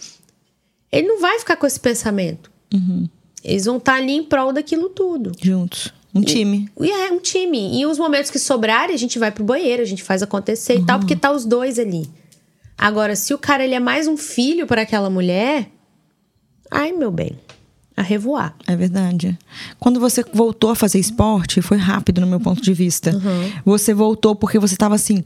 Ele 0.92 1.08
não 1.08 1.22
vai 1.22 1.40
ficar 1.40 1.56
com 1.56 1.68
esse 1.68 1.80
pensamento. 1.80 2.52
Uhum. 2.74 3.08
Eles 3.44 3.66
vão 3.66 3.78
estar 3.78 3.96
ali 3.96 4.14
em 4.14 4.24
prol 4.24 4.52
daquilo 4.52 4.90
tudo. 4.90 5.32
Juntos. 5.42 5.94
Um 6.14 6.22
time. 6.22 6.70
E, 6.80 6.90
é, 6.90 7.12
um 7.12 7.20
time. 7.20 7.80
E 7.80 7.86
os 7.86 8.00
momentos 8.00 8.32
que 8.32 8.40
sobrarem, 8.40 8.96
a 8.96 8.98
gente 8.98 9.20
vai 9.20 9.32
pro 9.32 9.44
banheiro, 9.44 9.82
a 9.82 9.86
gente 9.86 10.04
faz 10.04 10.24
acontecer 10.24 10.74
uhum. 10.74 10.82
e 10.82 10.86
tal, 10.86 11.00
porque 11.00 11.16
tá 11.16 11.32
os 11.32 11.46
dois 11.46 11.78
ali. 11.78 12.10
Agora, 12.78 13.16
se 13.16 13.34
o 13.34 13.38
cara 13.38 13.64
ele 13.64 13.76
é 13.76 13.80
mais 13.80 14.08
um 14.08 14.18
filho 14.18 14.66
para 14.66 14.82
aquela 14.82 15.10
mulher, 15.10 15.70
ai, 16.72 16.92
meu 16.94 17.12
bem, 17.12 17.38
a 17.96 18.02
revoar. 18.02 18.56
É 18.66 18.76
verdade. 18.76 19.38
Quando 19.78 20.00
você 20.00 20.24
voltou 20.34 20.72
a 20.72 20.76
fazer 20.76 20.98
esporte, 20.98 21.62
foi 21.62 21.78
rápido 21.78 22.22
no 22.22 22.28
meu 22.28 22.40
ponto 22.40 22.62
de 22.62 22.74
vista. 22.74 23.12
Uhum. 23.12 23.52
Você 23.66 23.94
voltou 23.94 24.34
porque 24.34 24.58
você 24.58 24.78
tava 24.78 24.96
assim, 24.96 25.22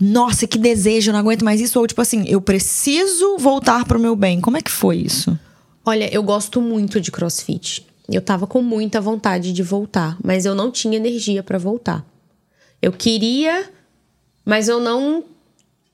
nossa, 0.00 0.46
que 0.46 0.56
desejo, 0.56 1.10
eu 1.10 1.12
não 1.12 1.20
aguento 1.20 1.44
mais 1.44 1.60
isso. 1.60 1.78
Ou 1.78 1.86
tipo 1.86 2.00
assim, 2.00 2.24
eu 2.26 2.40
preciso 2.40 3.36
voltar 3.36 3.84
pro 3.84 4.00
meu 4.00 4.16
bem. 4.16 4.40
Como 4.40 4.56
é 4.56 4.62
que 4.62 4.70
foi 4.70 4.96
isso? 4.96 5.38
Olha, 5.84 6.12
eu 6.12 6.22
gosto 6.22 6.62
muito 6.62 6.98
de 6.98 7.12
crossfit. 7.12 7.86
Eu 8.08 8.20
tava 8.20 8.46
com 8.46 8.60
muita 8.60 9.00
vontade 9.00 9.52
de 9.52 9.62
voltar, 9.62 10.18
mas 10.22 10.44
eu 10.44 10.54
não 10.54 10.70
tinha 10.70 10.96
energia 10.96 11.42
para 11.42 11.58
voltar. 11.58 12.04
Eu 12.80 12.92
queria, 12.92 13.70
mas 14.44 14.68
eu 14.68 14.78
não 14.78 15.24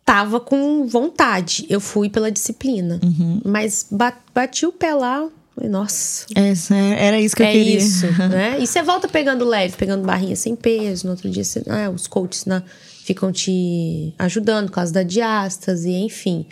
tava 0.04 0.40
com 0.40 0.86
vontade. 0.86 1.66
Eu 1.68 1.80
fui 1.80 2.10
pela 2.10 2.32
disciplina. 2.32 2.98
Uhum. 3.02 3.40
Mas 3.44 3.86
bati 4.34 4.66
o 4.66 4.72
pé 4.72 4.92
lá. 4.92 5.28
Nossa. 5.68 6.26
Essa, 6.34 6.74
era 6.74 7.20
isso 7.20 7.36
que 7.36 7.42
eu 7.42 7.46
é 7.46 7.52
queria. 7.52 7.78
Isso, 7.78 8.06
né? 8.28 8.58
E 8.58 8.66
você 8.66 8.82
volta 8.82 9.06
pegando 9.06 9.44
leve, 9.44 9.76
pegando 9.76 10.04
barrinha 10.04 10.34
sem 10.34 10.56
peso. 10.56 11.06
No 11.06 11.12
outro 11.12 11.30
dia, 11.30 11.44
você, 11.44 11.62
ah, 11.68 11.90
os 11.90 12.08
coaches 12.08 12.44
né, 12.44 12.62
ficam 13.04 13.30
te 13.30 14.12
ajudando 14.18 14.66
por 14.66 14.74
causa 14.74 14.92
da 14.92 15.04
diástase, 15.04 15.92
enfim. 15.92 16.46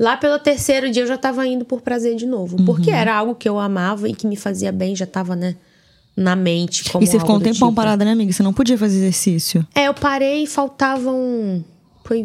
Lá 0.00 0.16
pelo 0.16 0.38
terceiro 0.38 0.90
dia 0.90 1.02
eu 1.02 1.06
já 1.06 1.16
estava 1.16 1.46
indo 1.46 1.62
por 1.62 1.82
prazer 1.82 2.16
de 2.16 2.24
novo. 2.24 2.56
Uhum. 2.58 2.64
Porque 2.64 2.90
era 2.90 3.14
algo 3.14 3.34
que 3.34 3.46
eu 3.46 3.58
amava 3.58 4.08
e 4.08 4.14
que 4.14 4.26
me 4.26 4.34
fazia 4.34 4.72
bem, 4.72 4.96
já 4.96 5.04
estava 5.04 5.36
né, 5.36 5.56
na 6.16 6.34
mente. 6.34 6.84
Como 6.90 7.04
e 7.04 7.06
você 7.06 7.18
ficou 7.18 7.36
um 7.36 7.40
tempão 7.40 7.68
tipo. 7.68 7.74
parada, 7.74 8.02
né, 8.02 8.12
amiga? 8.12 8.32
Você 8.32 8.42
não 8.42 8.54
podia 8.54 8.78
fazer 8.78 8.96
exercício. 8.96 9.66
É, 9.74 9.88
eu 9.88 9.92
parei 9.92 10.44
e 10.44 10.46
faltavam. 10.46 11.62
Foi 12.02 12.22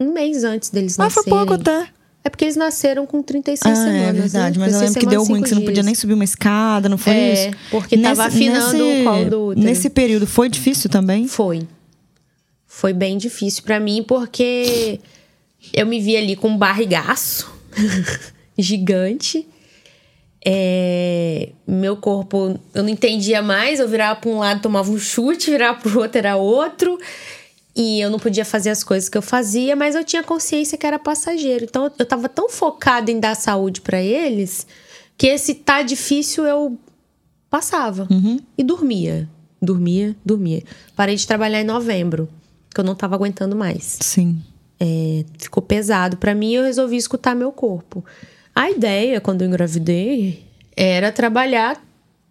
um 0.00 0.14
mês 0.14 0.44
antes 0.44 0.70
deles 0.70 0.98
ah, 0.98 1.04
nascerem. 1.04 1.20
Ah, 1.20 1.36
foi 1.36 1.46
pouco 1.46 1.60
até. 1.60 1.88
É 2.24 2.30
porque 2.30 2.46
eles 2.46 2.56
nasceram 2.56 3.06
com 3.06 3.22
36 3.22 3.70
ah, 3.70 3.76
semanas. 3.76 4.02
É 4.02 4.12
verdade, 4.12 4.58
né? 4.58 4.64
mas 4.64 4.74
eu 4.74 4.80
lembro 4.80 5.00
que 5.00 5.06
deu 5.06 5.22
ruim, 5.22 5.42
que 5.42 5.48
você 5.50 5.54
não 5.54 5.64
podia 5.64 5.82
nem 5.82 5.94
subir 5.94 6.14
uma 6.14 6.24
escada, 6.24 6.88
não 6.88 6.96
foi 6.96 7.12
é, 7.12 7.32
isso? 7.34 7.56
Porque 7.70 7.96
nesse, 7.96 8.08
tava 8.08 8.28
afinando 8.28 8.78
nesse, 8.78 9.00
o 9.00 9.04
colo 9.04 9.30
do 9.30 9.46
útero. 9.48 9.66
Nesse 9.66 9.90
período, 9.90 10.26
foi 10.26 10.48
difícil 10.48 10.88
também? 10.88 11.28
Foi. 11.28 11.68
Foi 12.66 12.94
bem 12.94 13.18
difícil 13.18 13.62
para 13.62 13.78
mim, 13.78 14.02
porque 14.02 15.00
eu 15.72 15.86
me 15.86 16.00
vi 16.00 16.16
ali 16.16 16.36
com 16.36 16.48
um 16.48 16.56
barrigaço 16.56 17.50
gigante. 18.58 19.46
É, 20.44 21.50
meu 21.66 21.96
corpo, 21.96 22.58
eu 22.74 22.82
não 22.82 22.88
entendia 22.88 23.42
mais, 23.42 23.78
eu 23.78 23.86
virava 23.86 24.18
para 24.18 24.30
um 24.30 24.38
lado, 24.38 24.62
tomava 24.62 24.90
um 24.90 24.98
chute, 24.98 25.50
virava 25.50 25.78
para 25.78 25.90
o 25.90 25.98
outro, 25.98 26.18
era 26.18 26.36
outro. 26.36 26.98
E 27.76 28.00
eu 28.00 28.10
não 28.10 28.18
podia 28.18 28.44
fazer 28.44 28.70
as 28.70 28.82
coisas 28.82 29.08
que 29.08 29.16
eu 29.16 29.22
fazia, 29.22 29.76
mas 29.76 29.94
eu 29.94 30.02
tinha 30.02 30.22
consciência 30.22 30.76
que 30.76 30.86
era 30.86 30.98
passageiro. 30.98 31.64
Então 31.64 31.84
eu 31.84 32.02
estava 32.02 32.28
tão 32.28 32.48
focada 32.48 33.10
em 33.10 33.20
dar 33.20 33.36
saúde 33.36 33.80
para 33.80 34.02
eles 34.02 34.66
que 35.16 35.26
esse 35.26 35.54
tá 35.54 35.82
difícil 35.82 36.46
eu 36.46 36.78
passava 37.50 38.08
uhum. 38.10 38.38
e 38.56 38.64
dormia. 38.64 39.28
Dormia, 39.60 40.16
dormia. 40.24 40.62
Parei 40.96 41.14
de 41.14 41.26
trabalhar 41.26 41.60
em 41.60 41.64
novembro, 41.64 42.28
que 42.74 42.80
eu 42.80 42.84
não 42.84 42.94
estava 42.94 43.14
aguentando 43.14 43.54
mais. 43.54 43.98
Sim 44.00 44.42
é, 44.80 45.24
ficou 45.38 45.62
pesado 45.62 46.16
para 46.16 46.34
mim 46.34 46.54
eu 46.54 46.64
resolvi 46.64 46.96
escutar 46.96 47.36
meu 47.36 47.52
corpo. 47.52 48.04
A 48.54 48.70
ideia, 48.70 49.20
quando 49.20 49.42
eu 49.42 49.48
engravidei, 49.48 50.44
era 50.76 51.12
trabalhar 51.12 51.80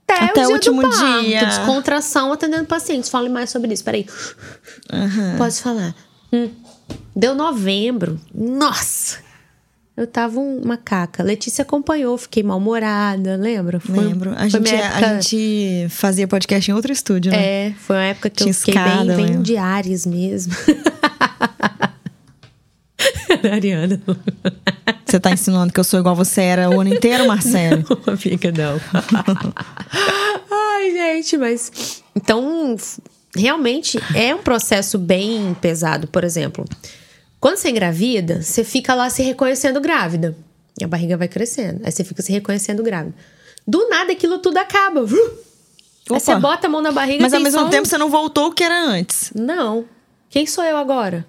até, 0.08 0.26
até 0.26 0.48
o, 0.48 0.50
o 0.50 0.54
último 0.54 0.82
parto, 0.82 1.22
dia. 1.22 1.46
Descontração 1.46 2.34
atendendo 2.34 2.66
pacientes. 2.66 3.10
Fale 3.10 3.30
mais 3.30 3.50
sobre 3.50 3.72
isso. 3.74 3.84
Peraí. 3.84 4.06
Uhum. 4.92 5.38
Pode 5.38 5.62
falar. 5.62 5.96
Hum. 6.34 6.50
Deu 7.16 7.36
novembro. 7.36 8.20
Nossa! 8.34 9.18
Eu 9.96 10.08
tava 10.08 10.40
uma 10.40 10.78
caca. 10.78 11.22
Letícia 11.22 11.62
acompanhou, 11.62 12.18
fiquei 12.18 12.42
mal-humorada, 12.42 13.36
lembra? 13.36 13.82
Foi, 13.82 14.00
Lembro. 14.00 14.34
A 14.34 14.48
gente, 14.48 14.74
época... 14.74 15.06
a 15.06 15.20
gente 15.20 15.88
fazia 15.90 16.26
podcast 16.26 16.72
em 16.72 16.74
outro 16.74 16.94
estúdio, 16.94 17.34
né? 17.34 17.68
É, 17.68 17.74
foi 17.78 17.98
uma 17.98 18.06
época 18.06 18.30
que 18.30 18.38
Tinha 18.38 18.52
eu 18.52 18.54
fiquei 18.54 18.74
escada, 18.74 19.16
bem, 19.16 19.26
bem 19.26 19.42
de 19.42 19.58
Ares 19.58 20.06
mesmo. 20.06 20.54
Ariana. 23.52 24.02
Você 25.06 25.20
tá 25.20 25.32
ensinando 25.32 25.74
que 25.74 25.80
eu 25.80 25.84
sou 25.84 26.00
igual 26.00 26.16
você 26.16 26.42
era 26.42 26.70
o 26.70 26.80
ano 26.80 26.94
inteiro, 26.94 27.28
Marcelo? 27.28 27.84
Não, 27.90 28.14
amiga, 28.14 28.52
não. 28.52 28.80
Ai, 30.52 30.92
gente, 30.92 31.38
mas. 31.38 32.04
Então, 32.16 32.76
realmente 33.36 34.00
é 34.16 34.34
um 34.34 34.40
processo 34.40 34.98
bem 34.98 35.56
pesado. 35.60 36.08
Por 36.08 36.24
exemplo, 36.24 36.66
quando 37.40 37.58
você 37.58 37.70
engravida, 37.70 38.42
você 38.42 38.64
fica 38.64 38.94
lá 38.94 39.10
se 39.10 39.24
reconhecendo 39.24 39.80
grávida. 39.80 40.36
E 40.80 40.84
a 40.84 40.88
barriga 40.88 41.18
vai 41.18 41.28
crescendo. 41.28 41.82
Aí 41.84 41.92
você 41.92 42.04
fica 42.04 42.22
se 42.22 42.32
reconhecendo 42.32 42.82
grávida. 42.84 43.16
Do 43.68 43.90
nada 43.90 44.12
aquilo 44.12 44.40
tudo 44.40 44.58
acaba. 44.58 45.02
Aí 45.02 46.20
você 46.20 46.36
bota 46.36 46.68
a 46.68 46.70
mão 46.70 46.82
na 46.82 46.92
barriga 46.92 47.22
Mas 47.22 47.34
ao 47.34 47.40
mesmo 47.40 47.70
tempo 47.70 47.88
você 47.88 47.98
não 47.98 48.10
voltou 48.10 48.48
o 48.48 48.52
que 48.52 48.64
era 48.64 48.80
antes. 48.80 49.32
Não. 49.36 49.86
Quem 50.30 50.46
sou 50.46 50.64
eu 50.64 50.78
agora? 50.78 51.26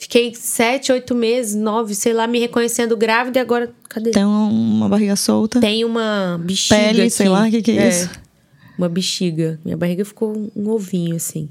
Fiquei 0.00 0.32
sete, 0.32 0.92
oito 0.92 1.12
meses, 1.12 1.56
nove, 1.56 1.92
sei 1.92 2.12
lá, 2.12 2.28
me 2.28 2.38
reconhecendo 2.38 2.96
grávida 2.96 3.40
e 3.40 3.42
agora. 3.42 3.74
Cadê? 3.88 4.12
Tem 4.12 4.24
uma 4.24 4.88
barriga 4.88 5.16
solta. 5.16 5.60
Tem 5.60 5.84
uma 5.84 6.40
bexiga. 6.40 6.76
Pele, 6.76 7.00
aqui. 7.02 7.10
sei 7.10 7.28
lá, 7.28 7.48
o 7.48 7.50
que, 7.50 7.60
que 7.60 7.72
é, 7.72 7.82
é, 7.82 7.88
isso? 7.88 8.10
Uma 8.78 8.88
bexiga. 8.88 9.58
Minha 9.64 9.76
barriga 9.76 10.04
ficou 10.04 10.50
um 10.54 10.70
ovinho, 10.70 11.16
assim. 11.16 11.48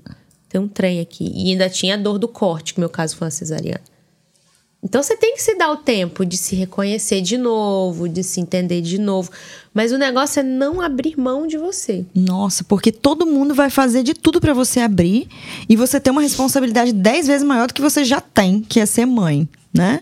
Tem 0.47 0.61
um 0.61 0.67
trem 0.67 1.01
aqui. 1.01 1.29
E 1.35 1.51
ainda 1.51 1.69
tinha 1.69 1.95
a 1.95 1.97
dor 1.97 2.17
do 2.17 2.27
corte, 2.29 2.73
que 2.73 2.79
meu 2.79 2.89
caso 2.89 3.17
foi 3.17 3.25
uma 3.25 3.31
cesariana. 3.31 3.81
Então 4.81 5.03
você 5.03 5.17
tem 5.17 5.35
que 5.35 5.41
se 5.41 5.55
dar 5.55 5.69
o 5.69 5.77
tempo 5.77 6.25
de 6.25 6.37
se 6.37 6.55
reconhecer 6.55 7.19
de 7.19 7.37
novo, 7.37 8.07
de 8.07 8.23
se 8.23 8.39
entender 8.39 8.79
de 8.79 8.97
novo. 8.97 9.29
Mas 9.77 9.91
o 9.91 9.97
negócio 9.99 10.39
é 10.39 10.43
não 10.43 10.81
abrir 10.81 11.15
mão 11.15 11.45
de 11.45 11.55
você. 11.55 12.03
Nossa, 12.15 12.63
porque 12.63 12.91
todo 12.91 13.27
mundo 13.27 13.53
vai 13.53 13.69
fazer 13.69 14.01
de 14.01 14.15
tudo 14.15 14.41
para 14.41 14.51
você 14.51 14.79
abrir 14.79 15.27
e 15.69 15.75
você 15.75 15.99
tem 15.99 16.09
uma 16.09 16.23
responsabilidade 16.23 16.91
dez 16.91 17.27
vezes 17.27 17.45
maior 17.45 17.67
do 17.67 17.75
que 17.75 17.81
você 17.81 18.03
já 18.03 18.19
tem, 18.19 18.59
que 18.59 18.79
é 18.79 18.87
ser 18.87 19.05
mãe, 19.05 19.47
né? 19.71 20.01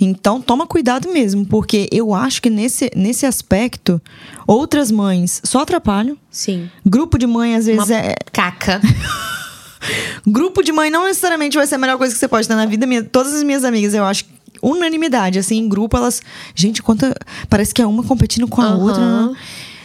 Então 0.00 0.40
toma 0.40 0.66
cuidado 0.66 1.12
mesmo, 1.12 1.44
porque 1.44 1.86
eu 1.92 2.14
acho 2.14 2.40
que 2.40 2.48
nesse, 2.48 2.90
nesse 2.96 3.26
aspecto, 3.26 4.00
outras 4.46 4.90
mães 4.90 5.42
só 5.44 5.60
atrapalham. 5.60 6.16
Sim. 6.30 6.70
Grupo 6.82 7.18
de 7.18 7.26
mãe 7.26 7.56
às 7.56 7.66
vezes 7.66 7.84
uma 7.84 7.94
é. 7.94 8.14
Caca. 8.32 8.80
Grupo 10.26 10.62
de 10.62 10.72
mãe 10.72 10.90
não 10.90 11.04
necessariamente 11.04 11.58
vai 11.58 11.66
ser 11.66 11.74
a 11.74 11.78
melhor 11.78 11.98
coisa 11.98 12.14
que 12.14 12.18
você 12.18 12.28
pode 12.28 12.48
ter 12.48 12.54
na 12.54 12.64
vida. 12.64 12.86
Minha, 12.86 13.04
todas 13.04 13.34
as 13.34 13.42
minhas 13.42 13.64
amigas, 13.64 13.92
eu 13.92 14.04
acho 14.04 14.24
unanimidade, 14.62 15.38
assim, 15.38 15.58
em 15.58 15.68
grupo, 15.68 15.96
elas. 15.96 16.22
Gente, 16.54 16.82
quanta. 16.82 17.14
Parece 17.48 17.72
que 17.74 17.82
é 17.82 17.86
uma 17.86 18.02
competindo 18.02 18.46
com 18.48 18.60
a 18.60 18.74
uhum. 18.74 18.82
outra. 18.82 19.28
Né? 19.28 19.36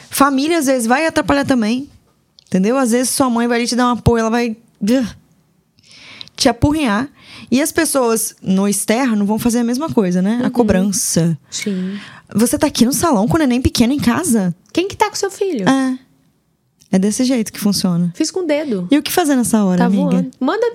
Família, 0.10 0.58
às 0.58 0.66
vezes, 0.66 0.88
vai 0.88 1.06
atrapalhar 1.06 1.46
também. 1.46 1.90
Entendeu? 2.48 2.78
Às 2.78 2.92
vezes 2.92 3.10
sua 3.10 3.30
mãe 3.30 3.48
vai 3.48 3.58
ali 3.60 3.68
te 3.68 3.76
dar 3.76 3.88
um 3.88 3.92
apoio, 3.92 4.22
ela 4.22 4.30
vai. 4.30 4.56
Te 6.36 6.50
apurrinhar. 6.50 7.10
E 7.50 7.62
as 7.62 7.72
pessoas 7.72 8.36
no 8.42 8.68
externo 8.68 9.26
vão 9.26 9.40
fazer 9.40 9.60
a 9.60 9.64
mesma 9.64 9.90
coisa, 9.90 10.22
né? 10.22 10.40
Uhum. 10.40 10.46
A 10.46 10.50
cobrança. 10.50 11.38
Sim. 11.50 11.98
Você 12.34 12.58
tá 12.58 12.68
aqui 12.68 12.86
no 12.86 12.94
salão 12.94 13.28
com 13.28 13.36
o 13.36 13.40
neném 13.40 13.62
pequeno 13.62 13.94
em 13.94 14.00
casa. 14.00 14.54
Quem 14.74 14.88
que 14.88 14.98
tá 14.98 15.10
com 15.10 15.16
seu 15.16 15.32
filho? 15.32 15.68
É. 15.68 16.00
É 16.92 17.00
desse 17.00 17.24
jeito 17.24 17.52
que 17.52 17.60
funciona. 17.60 18.12
Fiz 18.16 18.32
com 18.32 18.42
o 18.42 18.46
dedo. 18.46 18.88
E 18.90 18.98
o 18.98 19.04
que 19.04 19.12
fazer 19.12 19.36
nessa 19.36 19.64
hora, 19.64 19.80
tá 19.80 19.86
amiga? 19.86 20.04
Voando. 20.04 20.32
Manda. 20.40 20.66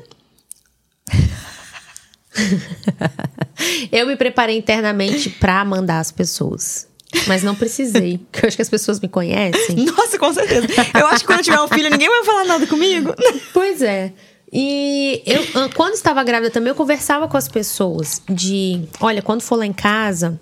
eu 3.91 4.07
me 4.07 4.17
preparei 4.17 4.57
internamente 4.57 5.31
para 5.31 5.65
mandar 5.65 6.01
as 6.01 6.11
pessoas. 6.11 6.89
Mas 7.27 7.43
não 7.43 7.55
precisei, 7.57 8.19
porque 8.31 8.45
eu 8.45 8.49
acho 8.49 8.57
que 8.57 8.63
as 8.63 8.69
pessoas 8.69 9.01
me 9.01 9.09
conhecem. 9.09 9.77
Nossa, 9.85 10.19
com 10.19 10.33
certeza. 10.33 10.67
Eu 10.99 11.07
acho 11.09 11.21
que 11.21 11.27
quando 11.27 11.39
eu 11.39 11.45
tiver 11.45 11.61
um 11.61 11.69
filho, 11.69 11.91
ninguém 11.91 12.09
vai 12.09 12.25
falar 12.25 12.45
nada 12.45 12.67
comigo. 12.67 13.15
Pois 13.53 13.83
é. 13.83 14.13
E 14.53 15.23
eu, 15.27 15.71
quando 15.75 15.95
estava 15.95 16.23
grávida 16.25 16.51
também, 16.51 16.71
eu 16.71 16.75
conversava 16.75 17.29
com 17.29 17.37
as 17.37 17.49
pessoas 17.49 18.23
de: 18.29 18.89
olha, 19.01 19.23
quando 19.23 19.43
for 19.43 19.57
lá 19.57 19.67
em 19.67 19.73
casa, 19.73 20.41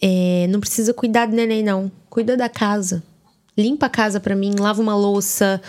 é, 0.00 0.46
não 0.48 0.60
precisa 0.60 0.92
cuidar 0.92 1.26
do 1.26 1.34
neném, 1.34 1.62
não. 1.62 1.90
Cuida 2.08 2.36
da 2.36 2.48
casa 2.48 3.02
limpa 3.56 3.86
a 3.86 3.90
casa 3.90 4.20
para 4.20 4.36
mim, 4.36 4.54
lava 4.58 4.82
uma 4.82 4.94
louça. 4.94 5.60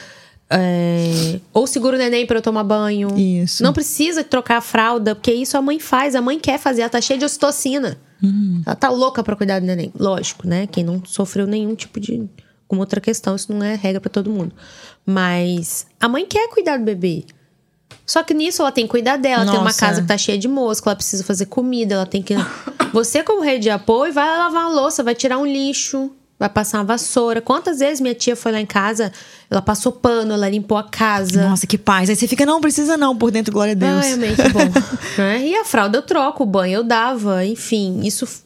É, 0.50 1.40
ou 1.54 1.68
segura 1.68 1.98
o 1.98 2.00
neném 2.00 2.26
para 2.26 2.38
eu 2.38 2.42
tomar 2.42 2.64
banho. 2.64 3.18
Isso. 3.18 3.62
Não 3.62 3.74
precisa 3.74 4.24
trocar 4.24 4.58
a 4.58 4.62
fralda, 4.62 5.14
porque 5.14 5.34
isso 5.34 5.58
a 5.58 5.62
mãe 5.62 5.80
faz. 5.80 6.16
A 6.16 6.22
mãe 6.22 6.40
quer 6.40 6.58
fazer, 6.58 6.82
ela 6.82 6.90
tá 6.90 7.02
cheia 7.02 7.20
de 7.20 7.26
ocitocina. 7.26 7.98
Uhum. 8.24 8.62
Ela 8.66 8.76
tá 8.76 8.90
louca 8.90 9.24
para 9.24 9.36
cuidar 9.36 9.60
do 9.60 9.66
neném. 9.66 9.92
Lógico, 9.98 10.48
né? 10.48 10.68
Quem 10.68 10.84
não 10.84 11.04
sofreu 11.06 11.46
nenhum 11.46 11.76
tipo 11.76 12.00
de. 12.00 12.28
Como 12.68 12.82
outra 12.82 13.00
questão, 13.00 13.36
isso 13.36 13.52
não 13.54 13.64
é 13.64 13.76
regra 13.76 14.02
para 14.02 14.10
todo 14.10 14.30
mundo. 14.30 14.54
Mas 15.06 15.88
a 16.00 16.08
mãe 16.08 16.26
quer 16.26 16.50
cuidar 16.50 16.78
do 16.78 16.84
bebê. 16.84 17.26
Só 18.06 18.24
que 18.24 18.34
nisso 18.34 18.62
ela 18.62 18.72
tem 18.72 18.86
que 18.86 18.92
cuidar 18.92 19.18
dela, 19.18 19.44
Nossa. 19.44 19.52
tem 19.52 19.60
uma 19.60 19.74
casa 19.74 20.02
que 20.02 20.08
tá 20.08 20.18
cheia 20.18 20.38
de 20.38 20.48
mosca, 20.48 20.90
ela 20.90 20.96
precisa 20.96 21.24
fazer 21.24 21.46
comida, 21.46 21.96
ela 21.96 22.06
tem 22.06 22.22
que. 22.22 22.34
Você, 22.94 23.22
como 23.22 23.42
rede 23.42 23.64
de 23.64 23.70
apoio, 23.70 24.14
vai 24.14 24.26
lavar 24.26 24.64
a 24.64 24.70
louça, 24.70 25.04
vai 25.04 25.14
tirar 25.14 25.38
um 25.38 25.46
lixo 25.46 26.12
vai 26.40 26.50
passar 26.50 26.80
uma 26.80 26.84
vassoura. 26.84 27.42
Quantas 27.42 27.80
vezes 27.80 28.00
minha 28.00 28.14
tia 28.14 28.36
foi 28.36 28.52
lá 28.52 28.60
em 28.60 28.66
casa, 28.66 29.12
ela 29.50 29.62
passou 29.62 29.92
pano, 29.92 30.34
ela 30.34 30.48
limpou 30.48 30.78
a 30.78 30.84
casa. 30.84 31.48
Nossa, 31.50 31.66
que 31.66 31.78
paz. 31.78 32.10
Aí 32.10 32.16
você 32.16 32.28
fica, 32.28 32.46
não 32.46 32.62
precisa 32.62 32.96
não, 32.96 33.16
por 33.16 33.32
dentro, 33.32 33.52
glória 33.52 33.72
a 33.72 33.76
Deus. 33.76 34.06
Ai, 34.06 34.14
amém, 34.14 34.36
que 34.36 34.50
bom. 34.50 34.60
né? 35.18 35.48
E 35.48 35.56
a 35.56 35.66
fralda 35.66 35.98
eu 35.98 36.02
troco, 36.02 36.44
o 36.44 36.46
banho 36.46 36.76
eu 36.76 36.84
dava, 36.84 37.46
enfim, 37.46 38.02
isso... 38.04 38.46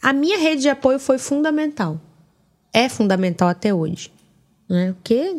A 0.00 0.12
minha 0.12 0.38
rede 0.38 0.62
de 0.62 0.68
apoio 0.68 0.98
foi 0.98 1.16
fundamental. 1.16 2.00
É 2.72 2.88
fundamental 2.88 3.48
até 3.48 3.72
hoje. 3.72 4.10
Né? 4.68 4.94
Porque 4.94 5.36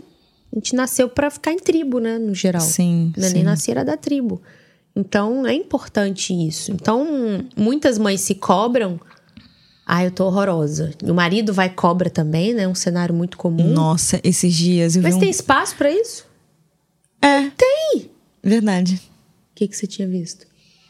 a 0.51 0.55
gente 0.55 0.75
nasceu 0.75 1.09
para 1.09 1.29
ficar 1.29 1.51
em 1.51 1.57
tribo, 1.57 1.99
né, 1.99 2.17
no 2.17 2.33
geral. 2.33 2.61
Sim, 2.61 3.11
Não 3.17 3.25
é 3.25 3.27
sim. 3.27 3.33
nem 3.35 3.43
nascer 3.43 3.71
era 3.71 3.83
da 3.83 3.97
tribo. 3.97 4.41
Então, 4.95 5.45
é 5.45 5.53
importante 5.53 6.33
isso. 6.33 6.71
Então, 6.71 7.05
muitas 7.57 7.97
mães 7.97 8.21
se 8.21 8.35
cobram 8.35 8.99
ah, 9.85 10.03
eu 10.03 10.11
tô 10.11 10.25
horrorosa. 10.25 10.91
E 11.03 11.11
o 11.11 11.13
marido 11.13 11.53
vai 11.53 11.69
cobra 11.69 12.09
também, 12.09 12.53
né? 12.53 12.67
Um 12.67 12.75
cenário 12.75 13.13
muito 13.13 13.37
comum. 13.37 13.67
Nossa, 13.67 14.19
esses 14.23 14.53
dias 14.53 14.95
eu 14.95 15.01
Mas 15.01 15.15
vi 15.15 15.19
tem 15.19 15.29
um... 15.29 15.31
espaço 15.31 15.75
para 15.75 15.91
isso? 15.91 16.25
É. 17.21 17.49
Tem! 17.49 18.09
Verdade. 18.41 18.95
O 18.95 19.55
que, 19.55 19.67
que 19.67 19.75
você 19.75 19.85
tinha 19.85 20.07
visto? 20.07 20.45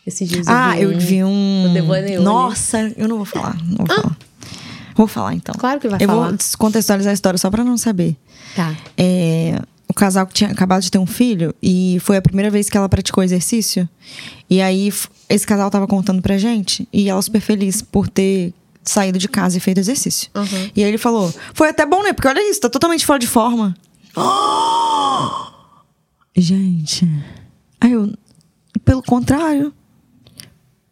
Esses 0.06 0.28
dias 0.28 0.48
ah, 0.48 0.78
eu 0.78 0.90
vi, 0.90 0.96
eu 0.96 1.00
vi 1.00 1.24
um. 1.24 1.74
Devaneio. 1.74 2.22
Nossa, 2.22 2.94
eu 2.98 3.08
não 3.08 3.18
vou 3.18 3.26
falar. 3.26 3.58
Não 3.64 3.86
vou 3.86 3.88
ah. 3.90 4.02
falar. 4.02 4.18
Vou 4.96 5.08
falar 5.08 5.34
então. 5.34 5.56
Claro 5.58 5.80
que 5.80 5.88
vai 5.88 6.02
eu 6.02 6.08
falar. 6.08 6.26
Eu 6.26 6.30
vou 6.30 6.38
contextualizar 6.58 7.12
a 7.12 7.14
história 7.14 7.38
só 7.38 7.50
pra 7.50 7.64
não 7.64 7.78
saber. 7.78 8.16
Tá. 8.56 8.76
É, 8.98 9.60
o 9.88 9.94
casal 9.94 10.28
que 10.28 10.34
tinha 10.34 10.52
acabado 10.52 10.82
de 10.82 10.92
ter 10.92 10.98
um 10.98 11.06
filho 11.06 11.54
e 11.62 11.98
foi 12.02 12.18
a 12.18 12.22
primeira 12.22 12.52
vez 12.52 12.70
que 12.70 12.78
ela 12.78 12.90
praticou 12.90 13.24
exercício. 13.24 13.88
E 14.50 14.62
aí 14.62 14.92
esse 15.30 15.48
casal 15.48 15.72
tava 15.72 15.88
contando 15.88 16.22
pra 16.22 16.38
gente 16.38 16.88
e 16.92 17.10
ela 17.10 17.22
super 17.22 17.42
feliz 17.42 17.82
por 17.82 18.08
ter 18.08 18.54
saído 18.84 19.18
de 19.18 19.28
casa 19.28 19.58
e 19.58 19.60
feito 19.60 19.80
exercício. 19.80 20.30
Uhum. 20.36 20.72
E 20.76 20.84
aí 20.84 20.90
ele 20.90 20.98
falou: 20.98 21.34
Foi 21.54 21.70
até 21.70 21.86
bom, 21.86 22.04
né? 22.04 22.14
Porque 22.14 22.28
olha 22.28 22.50
isso, 22.50 22.62
tá 22.62 22.70
totalmente 22.70 23.06
fora 23.06 23.20
de 23.20 23.28
forma. 23.28 23.76
Gente. 26.36 27.08
Aí 27.80 27.92
eu. 27.92 28.12
Pelo 28.84 29.02
contrário. 29.04 29.74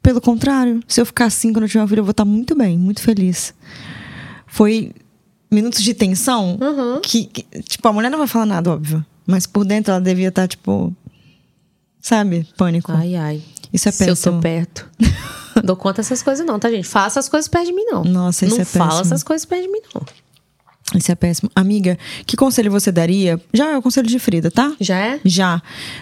Pelo 0.01 0.19
contrário, 0.19 0.81
se 0.87 0.99
eu 0.99 1.05
ficar 1.05 1.25
assim 1.25 1.53
quando 1.53 1.63
eu 1.63 1.69
tiver 1.69 1.81
uma 1.81 1.87
filha, 1.87 1.99
eu 1.99 2.03
vou 2.03 2.11
estar 2.11 2.25
muito 2.25 2.55
bem, 2.55 2.75
muito 2.75 3.01
feliz. 3.01 3.53
Foi 4.47 4.91
minutos 5.51 5.83
de 5.83 5.93
tensão 5.93 6.57
uhum. 6.59 7.01
que, 7.01 7.25
que, 7.25 7.43
tipo, 7.61 7.87
a 7.87 7.93
mulher 7.93 8.09
não 8.09 8.17
vai 8.17 8.27
falar 8.27 8.47
nada, 8.47 8.71
óbvio. 8.71 9.05
Mas 9.27 9.45
por 9.45 9.63
dentro 9.63 9.91
ela 9.91 10.01
devia 10.01 10.29
estar, 10.29 10.47
tipo. 10.47 10.95
Sabe? 12.01 12.47
Pânico. 12.57 12.91
Ai, 12.91 13.15
ai. 13.15 13.43
Isso 13.71 13.87
é 13.87 13.91
péssimo. 13.91 14.15
Se 14.15 14.29
eu 14.29 14.33
tô 14.33 14.39
perto. 14.39 14.89
Dou 15.63 15.75
conta 15.75 16.01
dessas 16.01 16.21
coisas, 16.23 16.45
não, 16.45 16.59
tá, 16.59 16.69
gente? 16.69 16.87
Faça 16.87 17.19
as 17.19 17.29
coisas 17.29 17.47
perto 17.47 17.67
de 17.67 17.73
mim, 17.73 17.85
não. 17.85 18.03
Nossa, 18.03 18.45
isso 18.45 18.55
não 18.55 18.61
é 18.61 18.65
péssimo. 18.65 18.83
Não 18.83 18.91
fala 18.91 19.01
essas 19.01 19.23
coisas 19.23 19.45
perto 19.45 19.61
de 19.63 19.67
mim, 19.69 19.81
não. 19.93 20.01
Isso 20.95 21.11
é 21.11 21.15
péssimo. 21.15 21.49
Amiga, 21.55 21.97
que 22.25 22.35
conselho 22.35 22.69
você 22.69 22.91
daria? 22.91 23.39
Já 23.53 23.71
é 23.71 23.77
o 23.77 23.81
conselho 23.81 24.07
de 24.07 24.19
Frida, 24.19 24.51
tá? 24.51 24.73
Já 24.79 24.97
é? 24.97 25.19
Já. 25.23 25.61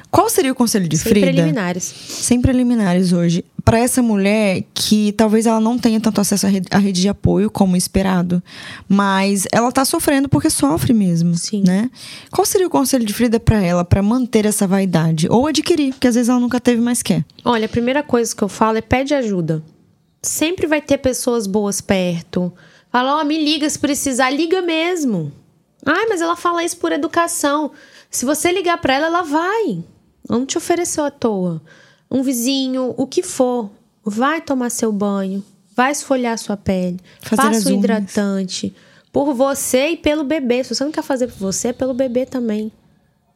Qual 0.09 0.29
seria 0.29 0.51
o 0.51 0.55
conselho 0.55 0.88
de 0.88 0.97
Sem 0.97 1.12
Frida? 1.12 1.27
Sem 1.27 1.35
preliminares. 1.35 1.83
Sem 1.83 2.41
preliminares 2.41 3.13
hoje. 3.13 3.45
Para 3.69 3.79
essa 3.79 4.01
mulher 4.01 4.63
que 4.73 5.12
talvez 5.12 5.45
ela 5.45 5.60
não 5.60 5.77
tenha 5.77 6.01
tanto 6.01 6.19
acesso 6.19 6.47
à 6.47 6.49
rede, 6.49 6.67
à 6.71 6.77
rede, 6.79 7.01
de 7.01 7.08
apoio 7.08 7.51
como 7.51 7.75
esperado, 7.75 8.41
mas 8.88 9.45
ela 9.51 9.71
tá 9.71 9.86
sofrendo 9.86 10.27
porque 10.27 10.49
sofre 10.49 10.91
mesmo, 10.91 11.36
Sim. 11.36 11.63
né? 11.63 11.91
Qual 12.32 12.45
seria 12.45 12.65
o 12.65 12.69
conselho 12.69 13.05
de 13.05 13.13
Frida 13.13 13.39
para 13.39 13.62
ela 13.62 13.86
para 13.86 14.01
manter 14.01 14.45
essa 14.45 14.65
vaidade 14.65 15.27
ou 15.29 15.45
adquirir, 15.45 15.91
porque 15.91 16.08
às 16.08 16.15
vezes 16.15 16.29
ela 16.29 16.39
nunca 16.39 16.60
teve, 16.60 16.82
mais 16.82 17.03
quer? 17.03 17.23
Olha, 17.45 17.67
a 17.67 17.69
primeira 17.69 18.01
coisa 18.01 18.36
que 18.36 18.41
eu 18.41 18.49
falo 18.49 18.77
é 18.79 18.82
pede 18.82 19.13
ajuda. 19.13 19.62
Sempre 20.21 20.65
vai 20.65 20.82
ter 20.82 20.97
pessoas 20.97 21.45
boas 21.45 21.79
perto 21.79 22.51
Fala, 22.91 23.17
ó, 23.17 23.21
oh, 23.21 23.25
me 23.25 23.38
liga 23.38 23.69
se 23.69 23.77
precisar, 23.77 24.32
liga 24.32 24.63
mesmo. 24.63 25.32
Ai, 25.86 26.08
mas 26.08 26.21
ela 26.21 26.36
fala 26.36 26.63
isso 26.63 26.77
por 26.77 26.91
educação. 26.91 27.71
Se 28.10 28.25
você 28.25 28.51
ligar 28.51 28.79
para 28.82 28.95
ela, 28.95 29.05
ela 29.05 29.21
vai. 29.21 29.84
Ela 30.27 30.39
não 30.39 30.45
te 30.45 30.58
ofereceu 30.58 31.05
à 31.05 31.12
toa. 31.12 31.62
Um 32.10 32.24
vizinho, 32.24 32.93
o 32.98 33.06
que 33.06 33.22
for, 33.22 33.69
vai 34.04 34.41
tomar 34.41 34.69
seu 34.69 34.91
banho, 34.91 35.43
vai 35.76 35.91
esfolhar 35.91 36.38
sua 36.38 36.58
pele, 36.58 37.00
fazer 37.22 37.41
faça 37.41 37.69
o 37.69 37.74
hidratante. 37.74 38.76
Por 39.12 39.34
você 39.34 39.89
e 39.89 39.98
pelo 39.98 40.24
bebê. 40.24 40.63
Se 40.63 40.76
você 40.76 40.84
não 40.84 40.91
quer 40.91 41.04
fazer 41.04 41.28
por 41.28 41.38
você, 41.38 41.69
é 41.69 41.74
pelo 41.74 41.93
bebê 41.93 42.26
também. 42.26 42.72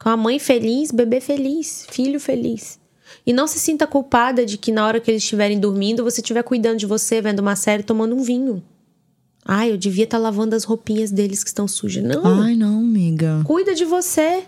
Com 0.02 0.10
a 0.10 0.18
mãe 0.18 0.38
feliz, 0.38 0.92
bebê 0.92 1.20
feliz, 1.20 1.86
filho 1.90 2.20
feliz. 2.20 2.80
E 3.26 3.32
não 3.32 3.48
se 3.48 3.60
sinta 3.60 3.88
culpada 3.88 4.46
de 4.46 4.58
que 4.58 4.72
na 4.72 4.86
hora 4.86 5.00
que 5.00 5.10
eles 5.10 5.24
estiverem 5.24 5.60
dormindo, 5.60 6.04
você 6.04 6.22
estiver 6.22 6.44
cuidando 6.44 6.78
de 6.78 6.86
você, 6.86 7.22
vendo 7.22 7.40
uma 7.40 7.56
série, 7.56 7.84
tomando 7.84 8.16
um 8.16 8.22
vinho. 8.22 8.64
Ai, 9.46 9.72
eu 9.72 9.78
devia 9.78 10.06
estar 10.06 10.18
tá 10.18 10.24
lavando 10.24 10.56
as 10.56 10.64
roupinhas 10.64 11.12
deles 11.12 11.44
que 11.44 11.50
estão 11.50 11.68
sujas. 11.68 12.04
Não. 12.04 12.42
Ai, 12.42 12.56
não, 12.56 12.80
amiga. 12.80 13.42
Cuida 13.46 13.74
de 13.74 13.86
você. 13.86 14.44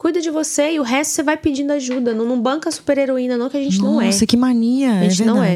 Cuida 0.00 0.18
de 0.18 0.30
você 0.30 0.72
e 0.72 0.80
o 0.80 0.82
resto 0.82 1.12
você 1.12 1.22
vai 1.22 1.36
pedindo 1.36 1.74
ajuda. 1.74 2.14
Não, 2.14 2.24
não 2.24 2.40
banca 2.40 2.70
super 2.70 2.96
heroína, 2.96 3.36
não, 3.36 3.50
que 3.50 3.58
a 3.58 3.62
gente 3.62 3.76
Nossa, 3.76 3.92
não 3.92 4.00
é. 4.00 4.06
Nossa, 4.06 4.24
que 4.24 4.34
mania. 4.34 5.00
A 5.00 5.02
gente 5.10 5.22
é 5.22 5.26
não 5.26 5.44
é. 5.44 5.54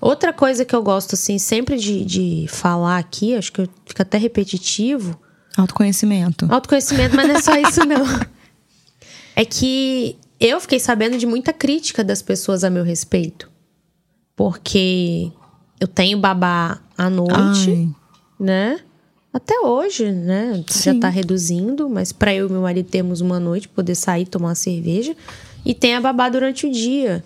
Outra 0.00 0.32
coisa 0.32 0.64
que 0.64 0.74
eu 0.74 0.82
gosto, 0.82 1.12
assim, 1.12 1.36
sempre 1.36 1.76
de, 1.76 2.02
de 2.02 2.46
falar 2.48 2.96
aqui, 2.96 3.36
acho 3.36 3.52
que 3.52 3.68
fica 3.84 4.02
até 4.02 4.16
repetitivo. 4.16 5.20
Autoconhecimento. 5.58 6.48
Autoconhecimento, 6.50 7.14
mas 7.14 7.28
não 7.28 7.34
é 7.34 7.42
só 7.42 7.52
isso, 7.68 7.84
não. 7.84 8.02
é 9.36 9.44
que 9.44 10.16
eu 10.40 10.58
fiquei 10.58 10.80
sabendo 10.80 11.18
de 11.18 11.26
muita 11.26 11.52
crítica 11.52 12.02
das 12.02 12.22
pessoas 12.22 12.64
a 12.64 12.70
meu 12.70 12.84
respeito. 12.84 13.50
Porque 14.34 15.30
eu 15.78 15.86
tenho 15.86 16.18
babá 16.18 16.80
à 16.96 17.10
noite, 17.10 17.68
Ai. 17.68 17.88
né? 18.40 18.80
Até 19.32 19.58
hoje, 19.60 20.12
né? 20.12 20.62
Sim. 20.68 20.94
Já 20.94 21.00
tá 21.00 21.08
reduzindo, 21.08 21.88
mas 21.88 22.12
para 22.12 22.34
eu 22.34 22.48
e 22.48 22.52
meu 22.52 22.62
marido 22.62 22.88
temos 22.88 23.20
uma 23.20 23.40
noite 23.40 23.68
poder 23.68 23.94
sair 23.94 24.26
tomar 24.26 24.48
uma 24.48 24.54
cerveja 24.54 25.16
e 25.64 25.74
tem 25.74 25.94
a 25.94 26.00
babá 26.00 26.28
durante 26.28 26.66
o 26.66 26.70
dia. 26.70 27.24